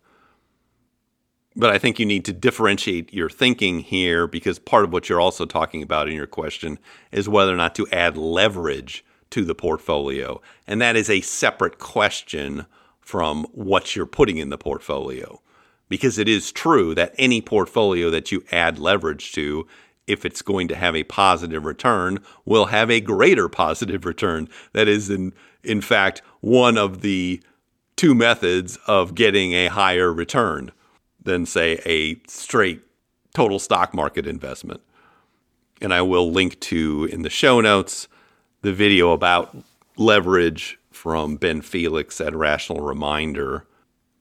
But 1.56 1.72
I 1.72 1.78
think 1.78 2.00
you 2.00 2.06
need 2.06 2.26
to 2.26 2.34
differentiate 2.34 3.14
your 3.14 3.30
thinking 3.30 3.80
here 3.80 4.28
because 4.28 4.60
part 4.60 4.86
of 4.86 4.94
what 4.94 5.10
you're 5.10 5.20
also 5.20 5.46
talking 5.46 5.82
about 5.82 6.08
in 6.08 6.16
your 6.16 6.28
question 6.28 6.80
is 7.12 7.28
whether 7.28 7.54
or 7.54 7.58
not 7.58 7.76
to 7.76 7.88
add 7.92 8.16
leverage 8.16 9.04
to 9.32 9.46
the 9.46 9.56
portfolio. 9.56 10.42
And 10.68 10.82
that 10.82 10.96
is 10.96 11.10
a 11.10 11.22
separate 11.22 11.80
question 11.80 12.66
from 13.00 13.46
what 13.54 13.96
you're 13.96 14.06
putting 14.06 14.38
in 14.38 14.50
the 14.50 14.58
portfolio. 14.58 15.42
Because 15.88 16.20
it 16.20 16.28
is 16.28 16.52
true 16.52 16.94
that 16.96 17.16
any 17.18 17.42
portfolio 17.42 18.10
that 18.12 18.32
you 18.32 18.44
add 18.52 18.78
leverage 18.78 19.32
to, 19.32 19.66
if 20.06 20.26
it's 20.26 20.44
going 20.44 20.68
to 20.68 20.76
have 20.76 20.96
a 20.96 21.04
positive 21.04 21.66
return, 21.66 22.20
will 22.46 22.66
have 22.66 22.92
a 22.92 23.02
greater 23.02 23.50
positive 23.50 24.06
return. 24.06 24.48
That 24.74 24.88
is, 24.88 25.10
in, 25.10 25.34
in 25.64 25.82
fact, 25.82 26.22
one 26.42 26.78
of 26.78 27.02
the 27.02 27.42
two 27.96 28.14
methods 28.14 28.78
of 28.88 29.16
getting 29.16 29.54
a 29.54 29.68
higher 29.68 30.14
return 30.14 30.72
than, 31.22 31.46
say, 31.46 31.82
a 31.86 32.22
straight 32.28 32.82
total 33.34 33.60
stock 33.60 33.94
market 33.94 34.28
investment. 34.28 34.82
And 35.82 35.94
I 35.94 36.02
will 36.02 36.32
link 36.32 36.60
to 36.62 37.10
in 37.12 37.24
the 37.24 37.30
show 37.30 37.60
notes 37.62 38.08
the 38.62 38.74
video 38.74 39.12
about 39.12 39.56
leverage 39.98 40.78
from 40.92 41.38
Ben 41.38 41.62
Felix 41.62 42.20
at 42.20 42.36
Rational 42.36 42.82
Reminder 42.82 43.66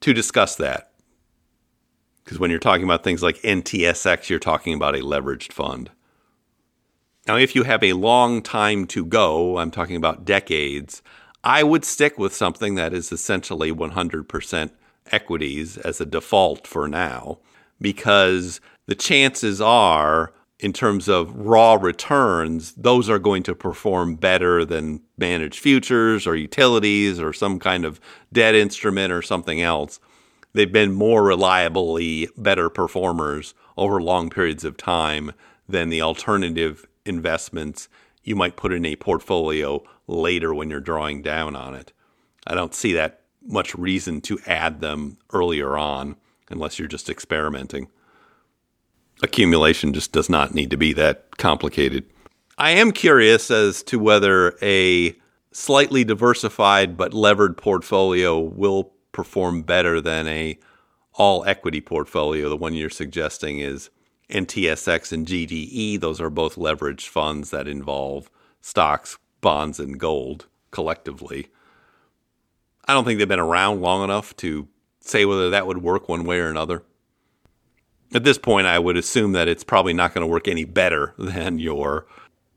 to 0.01 0.13
discuss 0.13 0.55
that. 0.55 0.91
Because 2.23 2.39
when 2.39 2.51
you're 2.51 2.59
talking 2.59 2.83
about 2.83 3.03
things 3.03 3.23
like 3.23 3.41
NTSX, 3.41 4.29
you're 4.29 4.39
talking 4.39 4.73
about 4.73 4.95
a 4.95 4.99
leveraged 4.99 5.51
fund. 5.51 5.89
Now, 7.27 7.37
if 7.37 7.55
you 7.55 7.63
have 7.63 7.83
a 7.83 7.93
long 7.93 8.41
time 8.41 8.87
to 8.87 9.05
go, 9.05 9.57
I'm 9.57 9.71
talking 9.71 9.95
about 9.95 10.25
decades, 10.25 11.01
I 11.43 11.63
would 11.63 11.85
stick 11.85 12.17
with 12.17 12.33
something 12.33 12.75
that 12.75 12.93
is 12.93 13.11
essentially 13.11 13.71
100% 13.71 14.71
equities 15.11 15.77
as 15.77 15.99
a 15.99 16.05
default 16.05 16.67
for 16.67 16.87
now, 16.87 17.39
because 17.81 18.61
the 18.85 18.95
chances 18.95 19.59
are 19.59 20.33
in 20.59 20.73
terms 20.73 21.07
of 21.07 21.33
raw 21.35 21.75
returns, 21.75 22.73
those 22.73 23.09
are 23.09 23.19
going 23.19 23.43
to 23.43 23.55
perform 23.55 24.15
better 24.15 24.65
than 24.65 25.01
managed 25.17 25.59
futures 25.59 26.27
or 26.27 26.35
utilities 26.35 27.19
or 27.19 27.31
some 27.31 27.59
kind 27.59 27.85
of 27.85 27.99
debt 28.33 28.55
instrument 28.55 29.13
or 29.13 29.21
something 29.21 29.61
else. 29.61 29.99
They've 30.53 30.71
been 30.71 30.91
more 30.91 31.23
reliably 31.23 32.27
better 32.35 32.69
performers 32.69 33.53
over 33.77 34.01
long 34.01 34.29
periods 34.29 34.65
of 34.65 34.75
time 34.75 35.31
than 35.67 35.89
the 35.89 36.01
alternative 36.01 36.85
investments 37.05 37.87
you 38.23 38.35
might 38.35 38.57
put 38.57 38.73
in 38.73 38.85
a 38.85 38.97
portfolio 38.97 39.81
later 40.07 40.53
when 40.53 40.69
you're 40.69 40.81
drawing 40.81 41.21
down 41.21 41.55
on 41.55 41.73
it. 41.73 41.93
I 42.45 42.55
don't 42.55 42.75
see 42.75 42.93
that 42.93 43.21
much 43.41 43.73
reason 43.75 44.19
to 44.21 44.39
add 44.45 44.81
them 44.81 45.17
earlier 45.31 45.77
on 45.77 46.17
unless 46.49 46.77
you're 46.77 46.87
just 46.87 47.09
experimenting 47.09 47.87
accumulation 49.21 49.93
just 49.93 50.11
does 50.11 50.29
not 50.29 50.53
need 50.53 50.69
to 50.71 50.77
be 50.77 50.93
that 50.93 51.37
complicated. 51.37 52.05
I 52.57 52.71
am 52.71 52.91
curious 52.91 53.49
as 53.51 53.83
to 53.83 53.99
whether 53.99 54.57
a 54.61 55.15
slightly 55.51 56.03
diversified 56.03 56.97
but 56.97 57.13
levered 57.13 57.57
portfolio 57.57 58.39
will 58.39 58.91
perform 59.11 59.63
better 59.63 60.01
than 60.01 60.27
a 60.27 60.59
all 61.13 61.43
equity 61.45 61.81
portfolio. 61.81 62.49
The 62.49 62.57
one 62.57 62.73
you're 62.73 62.89
suggesting 62.89 63.59
is 63.59 63.89
NTSX 64.29 65.11
and 65.11 65.25
GDE. 65.25 65.99
Those 65.99 66.21
are 66.21 66.29
both 66.29 66.55
leveraged 66.55 67.07
funds 67.07 67.49
that 67.49 67.67
involve 67.67 68.29
stocks, 68.61 69.17
bonds, 69.41 69.79
and 69.79 69.99
gold 69.99 70.47
collectively. 70.71 71.47
I 72.85 72.93
don't 72.93 73.05
think 73.05 73.19
they've 73.19 73.27
been 73.27 73.39
around 73.39 73.81
long 73.81 74.03
enough 74.03 74.35
to 74.37 74.67
say 75.01 75.25
whether 75.25 75.49
that 75.49 75.67
would 75.67 75.81
work 75.81 76.07
one 76.07 76.23
way 76.23 76.39
or 76.39 76.49
another 76.49 76.83
at 78.13 78.23
this 78.23 78.37
point, 78.37 78.67
I 78.67 78.79
would 78.79 78.97
assume 78.97 79.33
that 79.33 79.47
it's 79.47 79.63
probably 79.63 79.93
not 79.93 80.13
going 80.13 80.25
to 80.25 80.31
work 80.31 80.47
any 80.47 80.65
better 80.65 81.13
than 81.17 81.59
your 81.59 82.05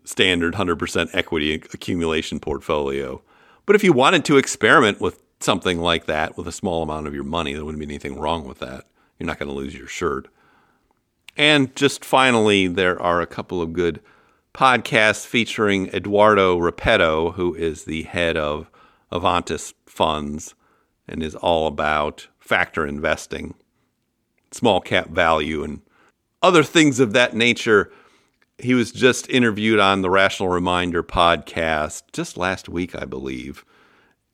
standard 0.04 0.54
100% 0.54 1.11
equity 1.12 1.54
accumulation 1.54 2.40
portfolio. 2.40 3.23
But 3.66 3.76
if 3.76 3.85
you 3.85 3.92
wanted 3.92 4.25
to 4.26 4.38
experiment 4.38 5.00
with 5.00 5.23
something 5.40 5.78
like 5.78 6.06
that 6.06 6.37
with 6.37 6.49
a 6.49 6.52
small 6.52 6.82
amount 6.82 7.06
of 7.06 7.14
your 7.14 7.25
money, 7.25 7.52
there 7.52 7.64
wouldn't 7.64 7.80
be 7.80 7.87
anything 7.87 8.18
wrong 8.18 8.47
with 8.47 8.59
that. 8.61 8.87
You're 9.18 9.26
not 9.26 9.38
going 9.38 9.49
to 9.49 9.54
lose 9.54 9.75
your 9.75 9.87
shirt. 9.87 10.28
And 11.37 11.75
just 11.76 12.04
finally, 12.04 12.66
there 12.66 13.00
are 13.00 13.21
a 13.21 13.26
couple 13.26 13.62
of 13.62 13.73
good 13.73 14.00
podcasts 14.54 15.26
featuring 15.26 15.88
Eduardo 15.88 16.59
Repetto, 16.59 17.35
who 17.35 17.54
is 17.54 17.85
the 17.85 18.02
head 18.02 18.37
of 18.37 18.71
Avantis 19.11 19.73
Funds 19.87 20.54
and 21.09 21.23
is 21.23 21.35
all 21.37 21.66
about 21.66 22.28
factor 22.38 22.87
investing 22.87 23.54
small 24.52 24.80
cap 24.80 25.09
value 25.09 25.62
and 25.62 25.80
other 26.42 26.62
things 26.62 27.00
of 27.00 27.12
that 27.12 27.35
nature. 27.35 27.90
He 28.59 28.75
was 28.75 28.92
just 28.92 29.29
interviewed 29.29 29.81
on 29.81 30.03
the 30.03 30.11
Rational 30.11 30.48
Reminder 30.48 31.03
podcast 31.03 32.03
just 32.12 32.37
last 32.37 32.68
week, 32.68 32.94
I 32.94 33.05
believe, 33.05 33.64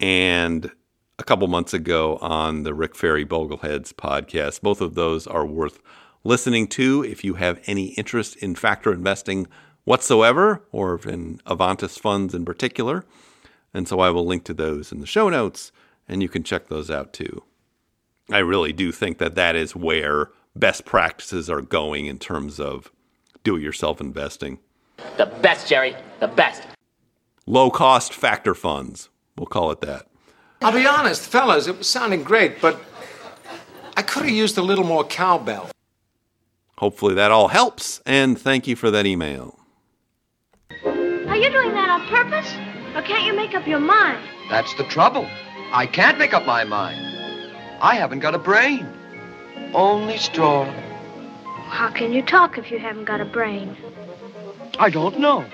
and 0.01 0.71
a 1.19 1.25
couple 1.25 1.47
months 1.49 1.75
ago 1.75 2.17
on 2.17 2.63
the 2.63 2.75
Rick 2.75 2.95
Ferri 2.95 3.25
Bogleheads 3.25 3.93
podcast. 3.93 4.61
Both 4.61 4.81
of 4.81 4.95
those 4.95 5.27
are 5.27 5.47
worth 5.47 5.81
listening 6.25 6.67
to 6.69 7.05
if 7.05 7.25
you 7.25 7.35
have 7.35 7.61
any 7.67 7.89
interest 7.95 8.37
in 8.37 8.55
factor 8.55 8.93
investing 8.93 9.47
whatsoever 9.85 10.63
or 10.71 11.01
in 11.09 11.39
Avantis 11.47 11.99
funds 11.99 12.35
in 12.35 12.45
particular. 12.45 13.05
And 13.73 13.89
so 13.89 14.01
I 14.01 14.11
will 14.11 14.27
link 14.27 14.45
to 14.45 14.55
those 14.55 14.93
in 14.93 15.01
the 15.01 15.07
show 15.07 15.29
notes 15.29 15.73
and 16.07 16.23
you 16.23 16.29
can 16.29 16.43
check 16.43 16.69
those 16.69 16.91
out 16.91 17.13
too. 17.13 17.43
I 18.31 18.39
really 18.39 18.73
do 18.73 18.93
think 18.93 19.19
that 19.19 19.35
that 19.37 19.57
is 19.57 19.75
where 19.75 20.31
best 20.55 20.85
practices 20.85 21.49
are 21.49 21.63
going 21.63 22.07
in 22.07 22.19
terms 22.19 22.61
of 22.61 22.93
do 23.45 23.57
it 23.57 23.63
yourself 23.63 24.01
investing. 24.01 24.59
The 25.17 25.27
best, 25.27 25.69
Jerry. 25.69 25.97
The 26.21 26.29
best. 26.29 26.63
Low 27.47 27.71
cost 27.71 28.13
factor 28.13 28.55
funds. 28.55 29.09
We'll 29.37 29.47
call 29.47 29.71
it 29.71 29.81
that. 29.81 30.07
I'll 30.61 30.73
be 30.73 30.87
honest, 30.87 31.23
fellas, 31.23 31.69
it 31.69 31.79
was 31.79 31.89
sounding 31.89 32.25
great, 32.25 32.61
but 32.61 32.81
I 33.97 34.03
could 34.03 34.25
have 34.25 34.35
used 34.35 34.59
a 34.59 34.63
little 34.63 34.85
more 34.85 35.05
cowbell. 35.05 35.71
Hopefully 36.79 37.15
that 37.15 37.31
all 37.31 37.49
helps, 37.49 38.01
and 38.05 38.39
thank 38.39 38.67
you 38.67 38.77
for 38.77 38.91
that 38.91 39.07
email. 39.07 39.59
Are 40.85 41.37
you 41.37 41.51
doing 41.51 41.73
that 41.73 41.89
on 41.89 42.07
purpose? 42.09 42.53
Or 42.95 43.03
can't 43.03 43.25
you 43.25 43.35
make 43.35 43.55
up 43.55 43.67
your 43.67 43.81
mind? 43.81 44.19
That's 44.51 44.75
the 44.75 44.85
trouble. 44.85 45.27
I 45.73 45.87
can't 45.87 46.19
make 46.19 46.35
up 46.35 46.45
my 46.45 46.65
mind. 46.65 47.08
I 47.81 47.95
haven't 47.95 48.21
got 48.21 48.35
a 48.35 48.39
brain. 48.39 48.87
Only 49.73 50.19
straw. 50.19 50.65
How 51.69 51.91
can 51.91 52.13
you 52.13 52.23
talk 52.23 52.59
if 52.59 52.71
you 52.71 52.79
haven't 52.79 53.05
got 53.05 53.21
a 53.21 53.25
brain? 53.25 53.77
I 54.79 54.91
don't 54.91 55.19
know. 55.19 55.45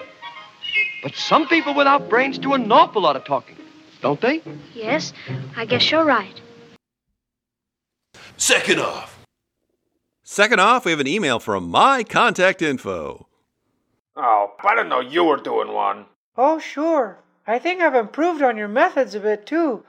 But 1.03 1.15
some 1.15 1.47
people 1.49 1.75
without 1.75 2.09
brains 2.09 2.39
do 2.39 2.55
an 2.55 2.71
awful 2.73 3.03
lot 3.03 3.17
of 3.17 3.25
talking, 3.25 3.57
don't 4.01 4.21
they? 4.21 4.43
Yes, 4.75 5.13
I 5.57 5.67
guess 5.67 5.91
you're 5.91 6.05
right. 6.05 6.41
Second 8.37 8.81
off. 8.81 9.19
Second 10.23 10.61
off, 10.61 10.87
we 10.87 10.93
have 10.93 11.01
an 11.01 11.07
email 11.07 11.39
from 11.39 11.69
my 11.69 12.03
contact 12.05 12.63
info. 12.63 13.27
Oh, 14.17 14.53
I 14.65 14.75
didn't 14.75 14.89
know 14.89 15.01
you 15.01 15.25
were 15.25 15.37
doing 15.37 15.73
one. 15.73 16.07
Oh, 16.37 16.59
sure. 16.59 17.19
I 17.47 17.59
think 17.59 17.83
I've 17.83 17.95
improved 17.95 18.43
on 18.43 18.57
your 18.57 18.69
methods 18.69 19.15
a 19.15 19.21
bit 19.21 19.45
too. 19.47 19.85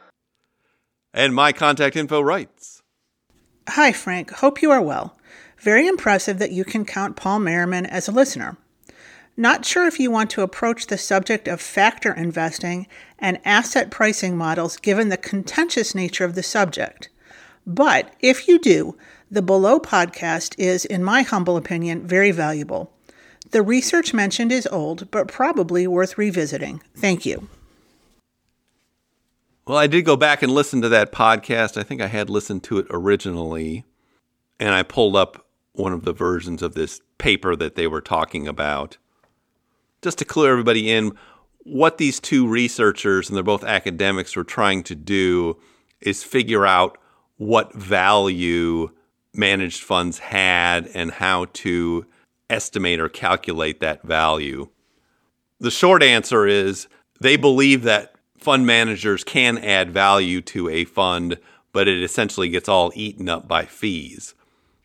And 1.16 1.34
my 1.34 1.54
contact 1.54 1.96
info 1.96 2.20
writes 2.20 2.84
Hi, 3.70 3.94
Frank. 3.94 4.32
Hope 4.32 4.62
you 4.62 4.70
are 4.70 4.82
well. 4.82 5.18
Very 5.58 5.88
impressive 5.88 6.40
that 6.40 6.52
you 6.52 6.66
can 6.66 6.84
count 6.84 7.16
Paul 7.16 7.40
Merriman 7.40 7.86
as 7.86 8.10
a 8.10 8.12
listener. 8.12 8.58
Not 9.38 9.66
sure 9.66 9.88
if 9.88 9.98
you 9.98 10.12
want 10.12 10.30
to 10.32 10.42
approach 10.42 10.88
the 10.88 10.98
subject 10.98 11.48
of 11.48 11.62
factor 11.62 12.14
investing 12.14 12.86
and 13.18 13.40
asset 13.46 13.92
pricing 13.92 14.38
models 14.38 14.76
given 14.76 15.08
the 15.08 15.18
contentious 15.18 15.96
nature 15.96 16.26
of 16.26 16.36
the 16.36 16.44
subject. 16.44 17.08
But 17.66 18.14
if 18.20 18.50
you 18.50 18.60
do, 18.60 18.98
the 19.32 19.42
below 19.42 19.80
podcast 19.80 20.54
is, 20.58 20.84
in 20.84 21.02
my 21.02 21.22
humble 21.22 21.56
opinion, 21.56 22.06
very 22.06 22.32
valuable. 22.32 22.92
The 23.52 23.62
research 23.62 24.14
mentioned 24.14 24.52
is 24.52 24.68
old, 24.68 25.10
but 25.12 25.30
probably 25.30 25.88
worth 25.88 26.18
revisiting. 26.18 26.82
Thank 26.96 27.26
you. 27.26 27.48
Well, 29.68 29.80
I 29.80 29.88
did 29.88 30.06
go 30.06 30.16
back 30.16 30.44
and 30.44 30.52
listen 30.52 30.84
to 30.84 30.90
that 30.90 31.12
podcast. 31.12 31.76
I 31.76 31.82
think 31.82 32.00
I 32.00 32.08
had 32.08 32.30
listened 32.30 32.64
to 32.66 32.78
it 32.78 32.86
originally, 32.92 33.84
and 34.60 34.76
I 34.76 34.84
pulled 34.84 35.16
up 35.16 35.48
one 35.74 35.92
of 35.92 36.06
the 36.06 36.14
versions 36.14 36.62
of 36.62 36.76
this 36.76 37.02
paper 37.18 37.56
that 37.56 37.74
they 37.74 37.88
were 37.88 38.02
talking 38.02 38.48
about. 38.48 38.98
Just 40.04 40.20
to 40.20 40.26
clear 40.26 40.52
everybody 40.52 40.92
in, 40.92 41.14
what 41.64 41.98
these 41.98 42.20
two 42.20 42.48
researchers, 42.48 43.28
and 43.28 43.36
they're 43.36 43.44
both 43.44 43.64
academics, 43.64 44.36
were 44.36 44.44
trying 44.44 44.84
to 44.84 44.94
do 44.94 45.60
is 46.00 46.24
figure 46.24 46.68
out 46.68 47.00
what 47.38 47.74
value 47.74 48.92
managed 49.34 49.82
funds 49.82 50.20
had 50.20 50.88
and 50.94 51.10
how 51.10 51.46
to 51.54 52.06
estimate 52.52 53.00
or 53.00 53.10
calculate 53.10 53.80
that 53.80 54.04
value. 54.04 54.70
The 55.60 55.72
short 55.72 56.04
answer 56.04 56.46
is 56.46 56.88
they 57.20 57.36
believe 57.36 57.82
that 57.82 58.15
fund 58.46 58.64
managers 58.64 59.24
can 59.24 59.58
add 59.58 59.90
value 59.90 60.40
to 60.40 60.70
a 60.70 60.86
fund, 60.86 61.40
but 61.74 61.88
it 61.88 62.04
essentially 62.04 62.48
gets 62.48 62.70
all 62.70 62.92
eaten 62.94 63.28
up 63.28 63.48
by 63.48 63.66
fees. 63.66 64.36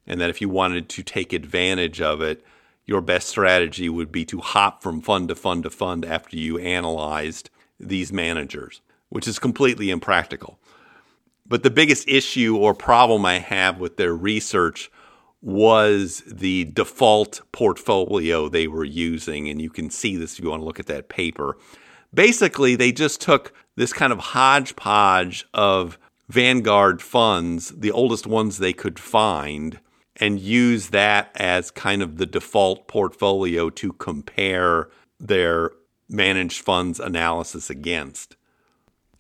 And 0.07 0.19
that 0.19 0.31
if 0.31 0.41
you 0.41 0.49
wanted 0.49 0.89
to 0.89 1.03
take 1.03 1.35
advantage 1.35 2.01
of 2.01 2.23
it, 2.23 2.43
your 2.87 3.03
best 3.03 3.29
strategy 3.29 3.91
would 3.91 4.11
be 4.11 4.25
to 4.25 4.41
hop 4.41 4.83
from 4.83 5.03
fund 5.03 5.29
to 5.29 5.35
fund 5.35 5.65
to 5.65 5.71
fund 5.71 6.07
after 6.07 6.39
you 6.39 6.59
analyzed 6.59 7.51
these 7.79 8.11
managers, 8.11 8.81
which 9.11 9.29
is 9.29 9.39
completely 9.39 9.91
impractical. 9.91 10.59
But 11.47 11.63
the 11.63 11.69
biggest 11.69 12.09
issue 12.09 12.57
or 12.57 12.73
problem 12.73 13.27
I 13.27 13.41
have 13.41 13.79
with 13.79 13.99
their 13.99 14.15
research 14.15 14.91
was 15.43 16.23
the 16.27 16.65
default 16.65 17.43
portfolio 17.53 18.49
they 18.49 18.69
were 18.69 18.85
using. 18.85 19.51
And 19.51 19.61
you 19.61 19.69
can 19.69 19.91
see 19.91 20.17
this 20.17 20.39
if 20.39 20.45
you 20.45 20.49
want 20.49 20.63
to 20.63 20.67
look 20.67 20.81
at 20.81 20.87
that 20.87 21.11
paper 21.11 21.59
basically 22.13 22.77
they 22.77 22.93
just 22.93 23.21
took 23.21 23.53
this 23.77 23.93
kind 23.93 24.13
of 24.13 24.19
hodgepodge 24.19 25.47
of 25.55 25.99
Vanguard 26.29 27.03
funds, 27.03 27.71
the 27.71 27.91
oldest 27.91 28.27
ones 28.27 28.59
they 28.59 28.73
could 28.73 28.99
find, 28.99 29.81
and 30.17 30.39
use 30.39 30.89
that 30.91 31.31
as 31.35 31.71
kind 31.71 32.03
of 32.03 32.19
the 32.19 32.27
default 32.27 32.87
portfolio 32.87 33.71
to 33.71 33.93
compare 33.95 34.89
their 35.19 35.73
managed 36.09 36.63
funds 36.63 37.01
analysis 37.01 37.71
against. 37.71 38.37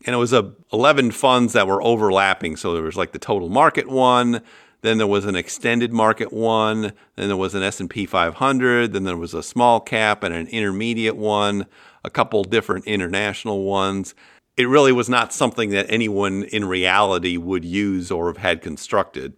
And 0.07 0.14
it 0.14 0.18
was 0.18 0.33
a 0.33 0.53
11 0.72 1.11
funds 1.11 1.53
that 1.53 1.66
were 1.66 1.83
overlapping. 1.83 2.57
So 2.57 2.74
there 2.74 2.83
was 2.83 2.96
like 2.96 3.12
the 3.12 3.18
total 3.18 3.48
market 3.48 3.88
one, 3.88 4.40
then 4.83 4.98
there 4.98 5.07
was 5.07 5.26
an 5.26 5.37
extended 5.37 5.92
market 5.92 6.33
one, 6.33 6.92
then 7.16 7.29
there 7.29 7.37
was 7.37 7.55
an 7.55 7.62
S&P 7.62 8.07
500, 8.07 8.92
then 8.92 9.05
there 9.05 9.16
was 9.16 9.35
a 9.35 9.42
small 9.42 9.81
cap 9.81 10.22
and 10.22 10.35
an 10.35 10.46
intermediate 10.48 11.16
one, 11.16 11.66
a 12.05 12.11
couple 12.11 12.45
different 12.45 12.87
international 12.87 13.65
ones. 13.65 14.15
It 14.57 14.69
really 14.69 14.93
was 14.93 15.09
not 15.09 15.33
something 15.33 15.71
that 15.71 15.87
anyone 15.89 16.45
in 16.45 16.65
reality 16.65 17.37
would 17.37 17.65
use 17.65 18.11
or 18.11 18.27
have 18.29 18.39
had 18.39 18.63
constructed. 18.63 19.35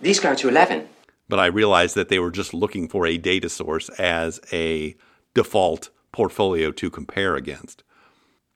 These 0.00 0.20
go 0.20 0.34
to 0.34 0.48
11 0.48 0.88
but 1.30 1.38
I 1.38 1.46
realized 1.46 1.94
that 1.94 2.08
they 2.08 2.18
were 2.18 2.32
just 2.32 2.52
looking 2.52 2.88
for 2.88 3.06
a 3.06 3.16
data 3.16 3.48
source 3.48 3.88
as 3.90 4.40
a 4.52 4.96
default 5.32 5.90
portfolio 6.12 6.72
to 6.72 6.90
compare 6.90 7.36
against. 7.36 7.84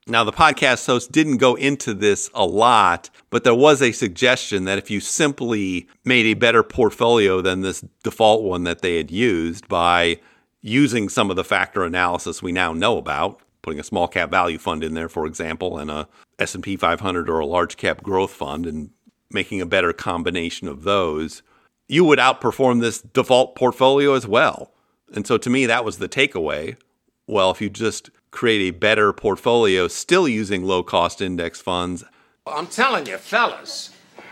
Now, 0.07 0.23
the 0.23 0.33
podcast 0.33 0.85
host 0.85 1.11
didn't 1.11 1.37
go 1.37 1.55
into 1.55 1.95
this 1.95 2.29
a 2.35 2.45
lot, 2.45 3.09
but 3.31 3.43
there 3.43 3.55
was 3.55 3.81
a 3.81 3.91
suggestion 3.91 4.65
that 4.65 4.77
if 4.77 4.91
you 4.91 4.99
simply 4.99 5.87
made 6.03 6.27
a 6.27 6.35
better 6.35 6.61
portfolio 6.61 7.41
than 7.41 7.61
this 7.61 7.83
default 8.03 8.43
one 8.43 8.65
that 8.65 8.81
they 8.81 8.97
had 8.97 9.09
used 9.09 9.67
by 9.67 10.19
using 10.61 11.09
some 11.09 11.31
of 11.31 11.37
the 11.37 11.43
factor 11.43 11.83
analysis 11.83 12.43
we 12.43 12.51
now 12.51 12.71
know 12.71 12.97
about, 12.97 13.39
putting 13.65 13.79
a 13.79 13.83
small 13.83 14.07
cap 14.07 14.29
value 14.29 14.59
fund 14.59 14.83
in 14.83 14.93
there, 14.93 15.09
for 15.09 15.25
example, 15.25 15.79
and 15.79 15.89
a 15.89 16.07
S&P 16.37 16.77
500 16.77 17.27
or 17.27 17.39
a 17.39 17.45
large 17.47 17.77
cap 17.77 18.03
growth 18.03 18.29
fund 18.29 18.67
and 18.67 18.91
making 19.31 19.59
a 19.59 19.65
better 19.65 19.91
combination 19.91 20.67
of 20.67 20.83
those, 20.83 21.41
you 21.87 22.05
would 22.05 22.19
outperform 22.19 22.79
this 22.79 23.01
default 23.01 23.55
portfolio 23.55 24.13
as 24.13 24.27
well. 24.27 24.71
And 25.13 25.25
so 25.25 25.39
to 25.39 25.49
me, 25.49 25.65
that 25.65 25.83
was 25.83 25.97
the 25.97 26.07
takeaway. 26.07 26.77
Well, 27.25 27.49
if 27.49 27.59
you 27.59 27.71
just 27.71 28.11
create 28.29 28.61
a 28.69 28.77
better 28.77 29.11
portfolio 29.11 29.87
still 29.87 30.27
using 30.27 30.63
low 30.63 30.83
cost 30.83 31.19
index 31.19 31.59
funds. 31.59 32.03
I'm 32.45 32.67
telling 32.67 33.07
you, 33.07 33.17
fellas, 33.17 33.89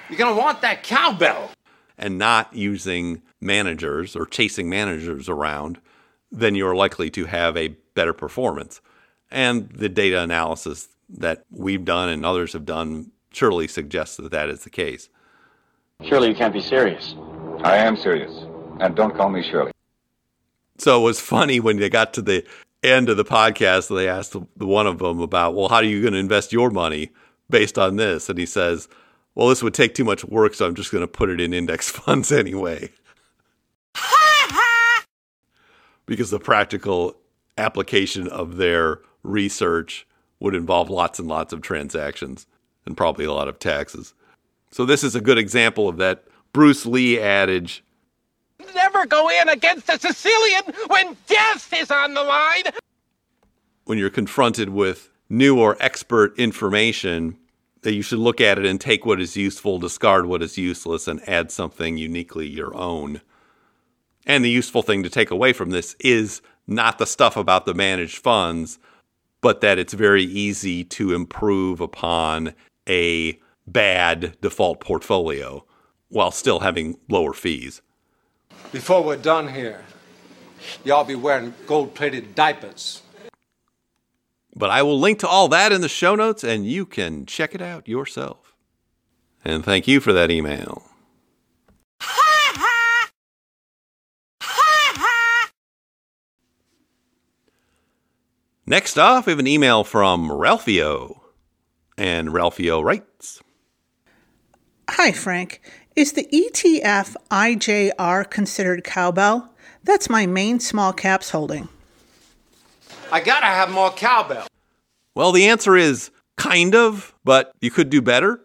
you're 0.10 0.20
going 0.20 0.36
to 0.36 0.40
want 0.40 0.62
that 0.62 0.84
cowbell. 0.84 1.50
And 1.98 2.20
not 2.20 2.54
using 2.54 3.24
managers 3.42 4.16
or 4.16 4.28
chasing 4.28 4.70
managers 4.70 5.28
around, 5.28 5.80
then 6.32 6.54
you're 6.54 6.76
likely 6.76 7.10
to 7.12 7.26
have 7.26 7.58
a 7.58 7.70
better 7.96 8.14
performance. 8.14 8.80
And 9.34 9.68
the 9.70 9.90
data 9.90 10.22
analysis 10.22 10.90
that 11.10 11.44
we've 11.50 11.84
done 11.84 12.08
and 12.10 12.24
others 12.24 12.54
have 12.54 12.66
done 12.66 13.12
surely 13.32 13.68
suggests 13.68 14.18
that 14.18 14.32
that 14.32 14.48
is 14.48 14.64
the 14.64 14.70
case. 14.70 15.10
Surely 16.04 16.30
you 16.30 16.36
can't 16.36 16.54
be 16.54 16.62
serious. 16.62 17.16
I 17.64 17.78
am 17.78 17.98
serious. 17.98 18.46
And 18.80 18.96
don't 18.96 19.16
call 19.16 19.30
me 19.30 19.42
Shirley. 19.42 19.72
So 20.78 21.02
it 21.02 21.04
was 21.04 21.20
funny 21.20 21.60
when 21.60 21.78
they 21.78 21.90
got 21.90 22.14
to 22.14 22.22
the 22.22 22.46
end 22.84 23.10
of 23.10 23.18
the 23.18 23.26
podcast, 23.26 23.90
and 23.90 23.98
they 23.98 24.08
asked 24.08 24.34
the 24.34 24.68
one 24.68 24.86
of 24.86 25.00
them 25.00 25.20
about, 25.20 25.56
well, 25.56 25.68
how 25.70 25.78
are 25.78 25.84
you 25.84 26.02
going 26.02 26.14
to 26.14 26.20
invest 26.20 26.54
your 26.54 26.70
money 26.70 27.10
based 27.50 27.80
on 27.80 27.96
this? 27.96 28.30
And 28.30 28.38
he 28.38 28.46
says, 28.46 28.88
well, 29.34 29.48
this 29.48 29.64
would 29.64 29.74
take 29.74 29.96
too 29.96 30.04
much 30.04 30.24
work, 30.26 30.54
so 30.54 30.68
I'm 30.68 30.76
just 30.76 30.92
going 30.92 31.04
to 31.04 31.08
put 31.08 31.32
it 31.32 31.42
in 31.42 31.54
index 31.54 31.90
funds 31.92 32.32
anyway. 32.32 32.92
because 36.06 36.30
the 36.30 36.40
practical 36.40 37.16
application 37.58 38.28
of 38.28 38.58
their 38.58 39.00
research 39.24 40.06
would 40.40 40.56
involve 40.56 40.90
lots 40.90 41.20
and 41.20 41.28
lots 41.28 41.54
of 41.54 41.62
transactions 41.62 42.46
and 42.86 42.98
probably 42.98 43.26
a 43.26 43.34
lot 43.34 43.48
of 43.48 43.60
taxes. 43.60 44.14
So 44.72 44.86
this 44.86 45.04
is 45.04 45.16
a 45.16 45.22
good 45.22 45.38
example 45.38 45.88
of 45.88 45.98
that 45.98 46.26
Bruce 46.52 46.86
Lee 46.86 47.20
adage 47.20 47.84
Never 48.76 49.06
go 49.06 49.30
in 49.30 49.50
against 49.50 49.90
a 49.90 50.00
Sicilian 50.00 50.64
when 50.88 51.18
death 51.28 51.74
is 51.74 51.92
on 51.92 52.14
the 52.14 52.24
line. 52.24 52.64
When 53.86 53.98
you're 53.98 54.10
confronted 54.10 54.70
with 54.70 55.10
new 55.30 55.60
or 55.60 55.76
expert 55.80 56.38
information, 56.40 57.38
that 57.82 57.94
you 57.94 58.02
should 58.02 58.20
look 58.20 58.40
at 58.40 58.58
it 58.58 58.66
and 58.66 58.80
take 58.80 59.06
what 59.06 59.20
is 59.20 59.36
useful, 59.36 59.80
discard 59.80 60.26
what 60.26 60.42
is 60.42 60.58
useless, 60.58 61.08
and 61.08 61.28
add 61.28 61.52
something 61.52 61.98
uniquely 61.98 62.48
your 62.48 62.74
own. 62.76 63.22
And 64.26 64.44
the 64.44 64.50
useful 64.50 64.82
thing 64.82 65.04
to 65.04 65.10
take 65.10 65.32
away 65.32 65.52
from 65.52 65.72
this 65.72 65.96
is 66.00 66.42
not 66.66 66.98
the 66.98 67.06
stuff 67.06 67.36
about 67.36 67.66
the 67.66 67.74
managed 67.74 68.18
funds, 68.20 68.80
but 69.44 69.60
that 69.60 69.78
it's 69.78 69.94
very 69.94 70.24
easy 70.24 70.86
to 70.86 71.14
improve 71.14 71.82
upon 71.82 72.56
a 72.88 73.38
bad 73.68 74.38
default 74.42 74.80
portfolio 74.80 75.66
while 76.08 76.32
still 76.32 76.62
having 76.62 76.98
lower 77.10 77.34
fees. 77.34 77.82
Before 78.72 79.04
we're 79.04 79.18
done 79.18 79.50
here, 79.50 79.84
y'all 80.86 81.04
be 81.04 81.16
wearing 81.16 81.54
gold 81.68 81.94
plated 81.94 82.34
diapers. 82.34 83.02
But 84.56 84.70
I 84.70 84.82
will 84.82 85.00
link 85.00 85.20
to 85.20 85.28
all 85.28 85.50
that 85.50 85.74
in 85.74 85.82
the 85.82 85.90
show 85.90 86.16
notes 86.16 86.44
and 86.44 86.66
you 86.66 86.86
can 86.86 87.26
check 87.26 87.54
it 87.54 87.62
out 87.62 87.88
yourself. 87.88 88.56
And 89.44 89.66
thank 89.66 89.90
you 89.90 90.00
for 90.00 90.14
that 90.14 90.32
email. 90.32 90.84
Next 98.66 98.98
off, 98.98 99.26
we 99.26 99.32
have 99.32 99.40
an 99.40 99.48
email 99.48 99.84
from 99.84 100.30
Ralphio. 100.30 101.20
And 101.98 102.30
Ralphio 102.30 102.82
writes 102.82 103.42
Hi, 104.90 105.12
Frank. 105.12 105.62
Is 105.98 106.14
the 106.14 106.26
ETF 106.34 107.16
IJR 107.30 108.30
considered 108.30 108.86
cowbell? 108.86 109.50
That's 109.84 110.10
my 110.10 110.26
main 110.26 110.62
small 110.62 110.94
caps 110.94 111.32
holding. 111.32 111.68
I 113.12 113.20
gotta 113.20 113.48
have 113.48 113.70
more 113.70 113.92
cowbell. 113.92 114.48
Well, 115.14 115.34
the 115.34 115.50
answer 115.50 115.76
is 115.76 116.10
kind 116.38 116.74
of, 116.74 117.14
but 117.26 117.54
you 117.60 117.70
could 117.70 117.90
do 117.90 118.02
better. 118.02 118.40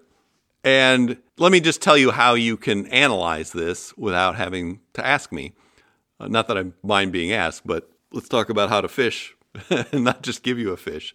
And 0.64 1.16
let 1.38 1.52
me 1.52 1.60
just 1.60 1.80
tell 1.80 1.96
you 1.96 2.10
how 2.10 2.34
you 2.34 2.56
can 2.56 2.86
analyze 2.88 3.52
this 3.52 3.96
without 3.96 4.34
having 4.34 4.80
to 4.94 5.06
ask 5.06 5.30
me. 5.30 5.52
Uh, 6.18 6.26
not 6.26 6.48
that 6.48 6.58
I 6.58 6.64
mind 6.82 7.12
being 7.12 7.32
asked, 7.32 7.64
but 7.64 7.88
let's 8.12 8.28
talk 8.28 8.50
about 8.50 8.68
how 8.68 8.80
to 8.80 8.88
fish 8.88 9.36
and 9.92 10.04
not 10.04 10.22
just 10.22 10.42
give 10.42 10.58
you 10.58 10.72
a 10.72 10.76
fish. 10.76 11.14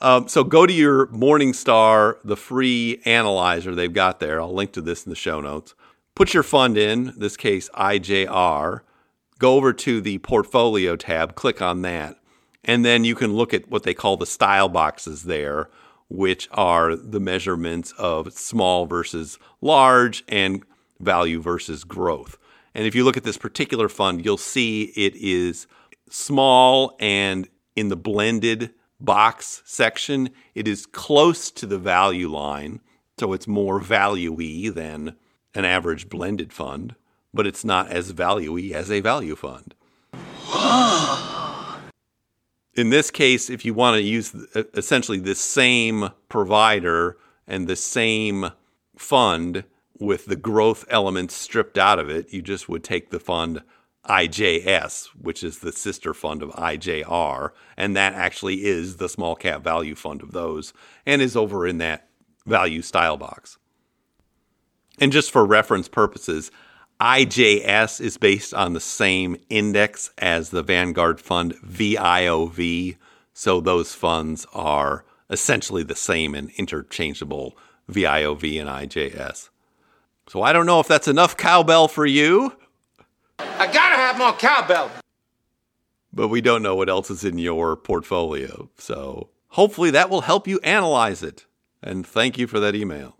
Um, 0.00 0.28
so 0.28 0.44
go 0.44 0.66
to 0.66 0.72
your 0.72 1.06
Morningstar, 1.08 2.16
the 2.22 2.36
free 2.36 3.00
analyzer 3.06 3.74
they've 3.74 3.92
got 3.92 4.20
there. 4.20 4.40
I'll 4.40 4.52
link 4.52 4.72
to 4.72 4.82
this 4.82 5.04
in 5.04 5.10
the 5.10 5.16
show 5.16 5.40
notes. 5.40 5.74
Put 6.14 6.34
your 6.34 6.42
fund 6.42 6.76
in, 6.76 7.14
this 7.16 7.36
case 7.36 7.68
IJR. 7.74 8.80
Go 9.38 9.54
over 9.54 9.72
to 9.72 10.00
the 10.00 10.18
portfolio 10.18 10.96
tab, 10.96 11.34
click 11.34 11.60
on 11.60 11.82
that, 11.82 12.16
and 12.64 12.84
then 12.84 13.04
you 13.04 13.14
can 13.14 13.34
look 13.34 13.52
at 13.52 13.70
what 13.70 13.82
they 13.82 13.94
call 13.94 14.16
the 14.16 14.26
style 14.26 14.68
boxes 14.68 15.24
there, 15.24 15.68
which 16.08 16.48
are 16.52 16.96
the 16.96 17.20
measurements 17.20 17.92
of 17.98 18.32
small 18.32 18.86
versus 18.86 19.38
large 19.60 20.24
and 20.28 20.62
value 21.00 21.40
versus 21.40 21.84
growth. 21.84 22.38
And 22.74 22.86
if 22.86 22.94
you 22.94 23.04
look 23.04 23.16
at 23.16 23.24
this 23.24 23.38
particular 23.38 23.88
fund, 23.88 24.24
you'll 24.24 24.36
see 24.36 24.92
it 24.96 25.14
is 25.16 25.66
small 26.08 26.96
and 26.98 27.48
in 27.74 27.88
the 27.88 27.96
blended 27.96 28.72
box 29.00 29.62
section, 29.64 30.30
it 30.54 30.66
is 30.66 30.86
close 30.86 31.50
to 31.52 31.66
the 31.66 31.78
value 31.78 32.28
line. 32.30 32.80
So 33.18 33.32
it's 33.32 33.46
more 33.46 33.80
value 33.80 34.70
than 34.70 35.16
an 35.54 35.64
average 35.64 36.08
blended 36.08 36.52
fund, 36.52 36.94
but 37.32 37.46
it's 37.46 37.64
not 37.64 37.90
as 37.90 38.10
value 38.10 38.74
as 38.74 38.90
a 38.90 39.00
value 39.00 39.36
fund. 39.36 39.74
In 42.74 42.90
this 42.90 43.10
case, 43.10 43.48
if 43.48 43.64
you 43.64 43.72
want 43.72 43.96
to 43.96 44.02
use 44.02 44.34
essentially 44.74 45.18
the 45.18 45.34
same 45.34 46.10
provider 46.28 47.16
and 47.46 47.66
the 47.66 47.76
same 47.76 48.50
fund 48.98 49.64
with 49.98 50.26
the 50.26 50.36
growth 50.36 50.84
elements 50.90 51.34
stripped 51.34 51.78
out 51.78 51.98
of 51.98 52.10
it, 52.10 52.34
you 52.34 52.42
just 52.42 52.68
would 52.68 52.84
take 52.84 53.08
the 53.10 53.18
fund 53.18 53.62
IJS, 54.08 55.06
which 55.20 55.42
is 55.42 55.58
the 55.58 55.72
sister 55.72 56.14
fund 56.14 56.42
of 56.42 56.50
IJR, 56.50 57.50
and 57.76 57.96
that 57.96 58.14
actually 58.14 58.64
is 58.64 58.96
the 58.96 59.08
small 59.08 59.34
cap 59.36 59.62
value 59.62 59.94
fund 59.94 60.22
of 60.22 60.32
those 60.32 60.72
and 61.04 61.20
is 61.20 61.36
over 61.36 61.66
in 61.66 61.78
that 61.78 62.08
value 62.46 62.82
style 62.82 63.16
box. 63.16 63.58
And 64.98 65.12
just 65.12 65.30
for 65.30 65.44
reference 65.44 65.88
purposes, 65.88 66.50
IJS 67.00 68.00
is 68.00 68.16
based 68.16 68.54
on 68.54 68.72
the 68.72 68.80
same 68.80 69.36
index 69.50 70.10
as 70.16 70.50
the 70.50 70.62
Vanguard 70.62 71.20
fund 71.20 71.54
VIOV, 71.62 72.96
so 73.34 73.60
those 73.60 73.92
funds 73.92 74.46
are 74.54 75.04
essentially 75.28 75.82
the 75.82 75.94
same 75.94 76.34
and 76.34 76.50
interchangeable 76.56 77.58
VIOV 77.90 78.60
and 78.60 78.70
IJS. 78.70 79.50
So 80.28 80.42
I 80.42 80.52
don't 80.52 80.66
know 80.66 80.80
if 80.80 80.88
that's 80.88 81.08
enough 81.08 81.36
cowbell 81.36 81.88
for 81.88 82.06
you. 82.06 82.52
I 83.38 83.66
gotta 83.66 83.96
have 83.96 84.18
more 84.18 84.32
cowbell. 84.32 84.90
But 86.12 86.28
we 86.28 86.40
don't 86.40 86.62
know 86.62 86.74
what 86.74 86.88
else 86.88 87.10
is 87.10 87.24
in 87.24 87.38
your 87.38 87.76
portfolio. 87.76 88.70
So 88.78 89.30
hopefully 89.48 89.90
that 89.90 90.10
will 90.10 90.22
help 90.22 90.48
you 90.48 90.58
analyze 90.60 91.22
it. 91.22 91.46
And 91.82 92.06
thank 92.06 92.38
you 92.38 92.46
for 92.46 92.58
that 92.60 92.74
email. 92.74 93.16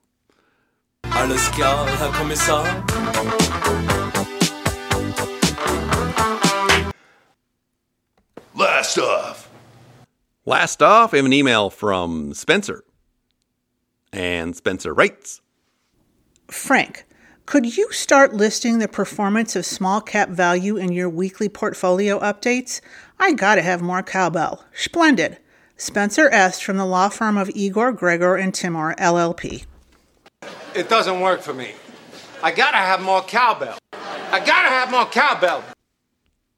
Alles 1.05 1.49
klar, 1.49 1.87
Herr 1.89 2.11
Kommissar? 2.13 2.65
Last 8.55 8.99
off. 8.99 9.51
Last 10.45 10.83
off, 10.83 11.13
I 11.13 11.17
have 11.17 11.27
an 11.27 11.33
email 11.33 11.71
from 11.71 12.33
Spencer. 12.35 12.85
And 14.13 14.57
Spencer 14.57 14.95
writes 14.95 15.41
Frank, 16.49 17.06
could 17.47 17.77
you 17.77 17.91
start 17.93 18.35
listing 18.35 18.81
the 18.81 18.89
performance 18.89 19.55
of 19.55 19.65
small 19.65 20.01
cap 20.01 20.29
value 20.31 20.77
in 20.77 20.91
your 20.91 21.09
weekly 21.09 21.49
portfolio 21.49 22.19
updates? 22.19 22.81
I 23.21 23.33
gotta 23.35 23.63
have 23.63 23.81
more 23.81 24.03
cowbell. 24.03 24.65
Splendid. 24.75 25.39
Spencer 25.77 26.29
S. 26.33 26.61
from 26.61 26.77
the 26.77 26.85
law 26.85 27.09
firm 27.09 27.39
of 27.39 27.49
Igor, 27.55 27.93
Gregor, 27.93 28.35
and 28.35 28.53
Timor, 28.53 28.97
LLP. 28.97 29.65
It 30.75 30.89
doesn't 30.89 31.21
work 31.21 31.41
for 31.41 31.55
me. 31.55 31.75
I 32.43 32.51
gotta 32.51 32.79
have 32.79 33.01
more 33.01 33.23
cowbell. 33.23 33.79
I 33.93 34.41
gotta 34.41 34.69
have 34.69 34.91
more 34.91 35.07
cowbell. 35.07 35.63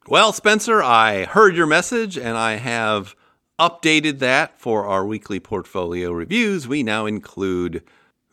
Well, 0.07 0.33
Spencer, 0.33 0.81
I 0.81 1.25
heard 1.25 1.55
your 1.55 1.67
message 1.67 2.17
and 2.17 2.35
I 2.35 2.55
have 2.55 3.15
updated 3.59 4.17
that 4.19 4.59
for 4.59 4.85
our 4.85 5.05
weekly 5.05 5.39
portfolio 5.39 6.11
reviews. 6.11 6.67
We 6.67 6.81
now 6.81 7.05
include 7.05 7.83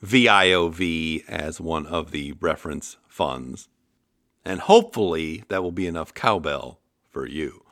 VIOV 0.06 1.24
as 1.26 1.60
one 1.60 1.86
of 1.86 2.12
the 2.12 2.32
reference 2.40 2.96
funds. 3.08 3.68
And 4.44 4.60
hopefully 4.60 5.42
that 5.48 5.62
will 5.62 5.72
be 5.72 5.86
enough 5.86 6.14
cowbell 6.14 6.78
for 7.10 7.26
you. 7.26 7.64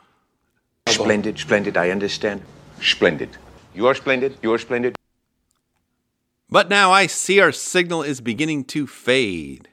Splendid, 0.89 1.39
splendid, 1.39 1.77
I 1.77 1.91
understand. 1.91 2.43
Splendid. 2.81 3.37
You're 3.75 3.95
splendid, 3.95 4.37
you're 4.43 4.59
splendid. 4.59 4.97
But 6.51 6.69
now 6.69 6.91
I 6.91 7.07
see 7.07 7.41
our 7.41 7.53
signal 7.53 8.03
is 8.03 8.21
beginning 8.21 8.65
to 8.65 8.87
fade. 8.87 9.69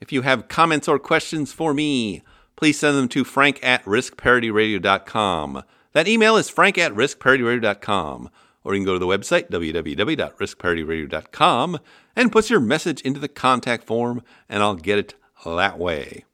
If 0.00 0.12
you 0.12 0.22
have 0.22 0.48
comments 0.48 0.88
or 0.88 0.98
questions 0.98 1.52
for 1.52 1.74
me, 1.74 2.22
please 2.56 2.78
send 2.78 2.96
them 2.96 3.08
to 3.08 3.24
frank 3.24 3.58
at 3.62 3.84
riskparityradio.com. 3.84 5.62
That 5.92 6.08
email 6.08 6.36
is 6.36 6.48
frank 6.48 6.78
at 6.78 6.92
riskparityradio.com. 6.92 8.30
Or 8.66 8.74
you 8.74 8.80
can 8.80 8.86
go 8.86 8.94
to 8.94 8.98
the 8.98 9.06
website, 9.06 9.48
www.riskparityradio.com, 9.48 11.78
and 12.16 12.32
put 12.32 12.50
your 12.50 12.58
message 12.58 13.00
into 13.02 13.20
the 13.20 13.28
contact 13.28 13.84
form, 13.84 14.24
and 14.48 14.60
I'll 14.60 14.74
get 14.74 14.98
it 14.98 15.14
that 15.44 15.78
way. 15.78 16.24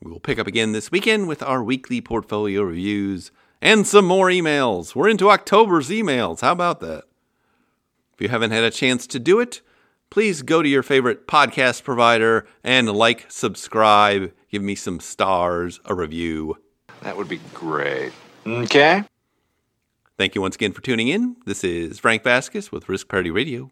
We 0.00 0.12
will 0.12 0.20
pick 0.20 0.38
up 0.38 0.46
again 0.46 0.70
this 0.70 0.92
weekend 0.92 1.26
with 1.26 1.42
our 1.42 1.64
weekly 1.64 2.00
portfolio 2.00 2.62
reviews 2.62 3.32
and 3.60 3.88
some 3.88 4.04
more 4.04 4.28
emails. 4.28 4.94
We're 4.94 5.08
into 5.08 5.30
October's 5.30 5.90
emails. 5.90 6.42
How 6.42 6.52
about 6.52 6.78
that? 6.78 7.02
If 8.14 8.20
you 8.20 8.28
haven't 8.28 8.52
had 8.52 8.62
a 8.62 8.70
chance 8.70 9.08
to 9.08 9.18
do 9.18 9.40
it, 9.40 9.62
please 10.10 10.42
go 10.42 10.62
to 10.62 10.68
your 10.68 10.84
favorite 10.84 11.26
podcast 11.26 11.82
provider 11.82 12.46
and 12.62 12.88
like, 12.88 13.26
subscribe, 13.28 14.32
give 14.48 14.62
me 14.62 14.76
some 14.76 15.00
stars, 15.00 15.80
a 15.86 15.92
review. 15.92 16.58
That 17.02 17.16
would 17.16 17.28
be 17.28 17.40
great. 17.52 18.12
Okay. 18.46 19.02
Thank 20.20 20.34
you 20.34 20.42
once 20.42 20.54
again 20.54 20.72
for 20.72 20.82
tuning 20.82 21.08
in. 21.08 21.36
This 21.46 21.64
is 21.64 21.98
Frank 21.98 22.24
Vasquez 22.24 22.70
with 22.70 22.90
Risk 22.90 23.08
Parity 23.08 23.30
Radio. 23.30 23.70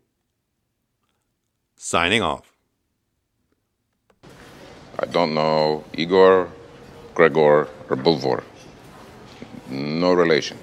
Signing 1.77 2.23
off. 2.23 2.57
I 4.99 5.05
don't 5.05 5.35
know 5.35 5.85
Igor, 5.93 6.51
Gregor, 7.13 7.69
or 7.91 7.97
Bulvor. 7.97 8.43
No 9.69 10.15
relation. 10.15 10.57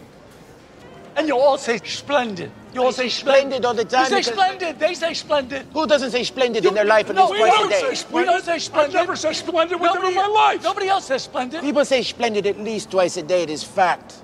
And 1.17 1.27
you 1.27 1.37
all 1.37 1.59
say 1.59 1.77
splendid. 1.77 2.49
You 2.73 2.81
all 2.81 2.91
say 2.91 3.07
splendid 3.07 3.63
all 3.63 3.75
the 3.75 3.85
time. 3.85 4.11
You 4.11 4.23
say 4.23 4.31
splendid. 4.31 4.79
They 4.79 4.95
say 4.95 5.13
splendid. 5.13 5.67
Who 5.71 5.85
doesn't 5.85 6.09
say 6.09 6.23
splendid 6.23 6.65
in 6.65 6.73
their 6.73 6.85
life 6.85 7.11
at 7.11 7.15
no, 7.15 7.27
least 7.29 7.33
we 7.33 7.37
twice 7.41 7.51
don't 7.51 7.67
a 7.67 7.69
day? 7.69 7.93
Say, 7.93 8.07
we 8.11 8.25
don't 8.25 8.43
say 8.43 8.57
splendid. 8.57 8.95
I've 8.95 9.01
never 9.03 9.15
say 9.15 9.33
splendid 9.33 9.79
with 9.79 9.93
them 9.93 10.03
in 10.05 10.15
Nobody- 10.15 10.33
my 10.33 10.45
life. 10.45 10.63
Nobody 10.63 10.87
else 10.87 11.05
says 11.05 11.21
splendid. 11.21 11.61
People 11.61 11.85
say 11.85 12.01
splendid 12.01 12.47
at 12.47 12.59
least 12.59 12.89
twice 12.89 13.17
a 13.17 13.21
day. 13.21 13.43
It 13.43 13.51
is 13.51 13.63
fact. 13.63 14.23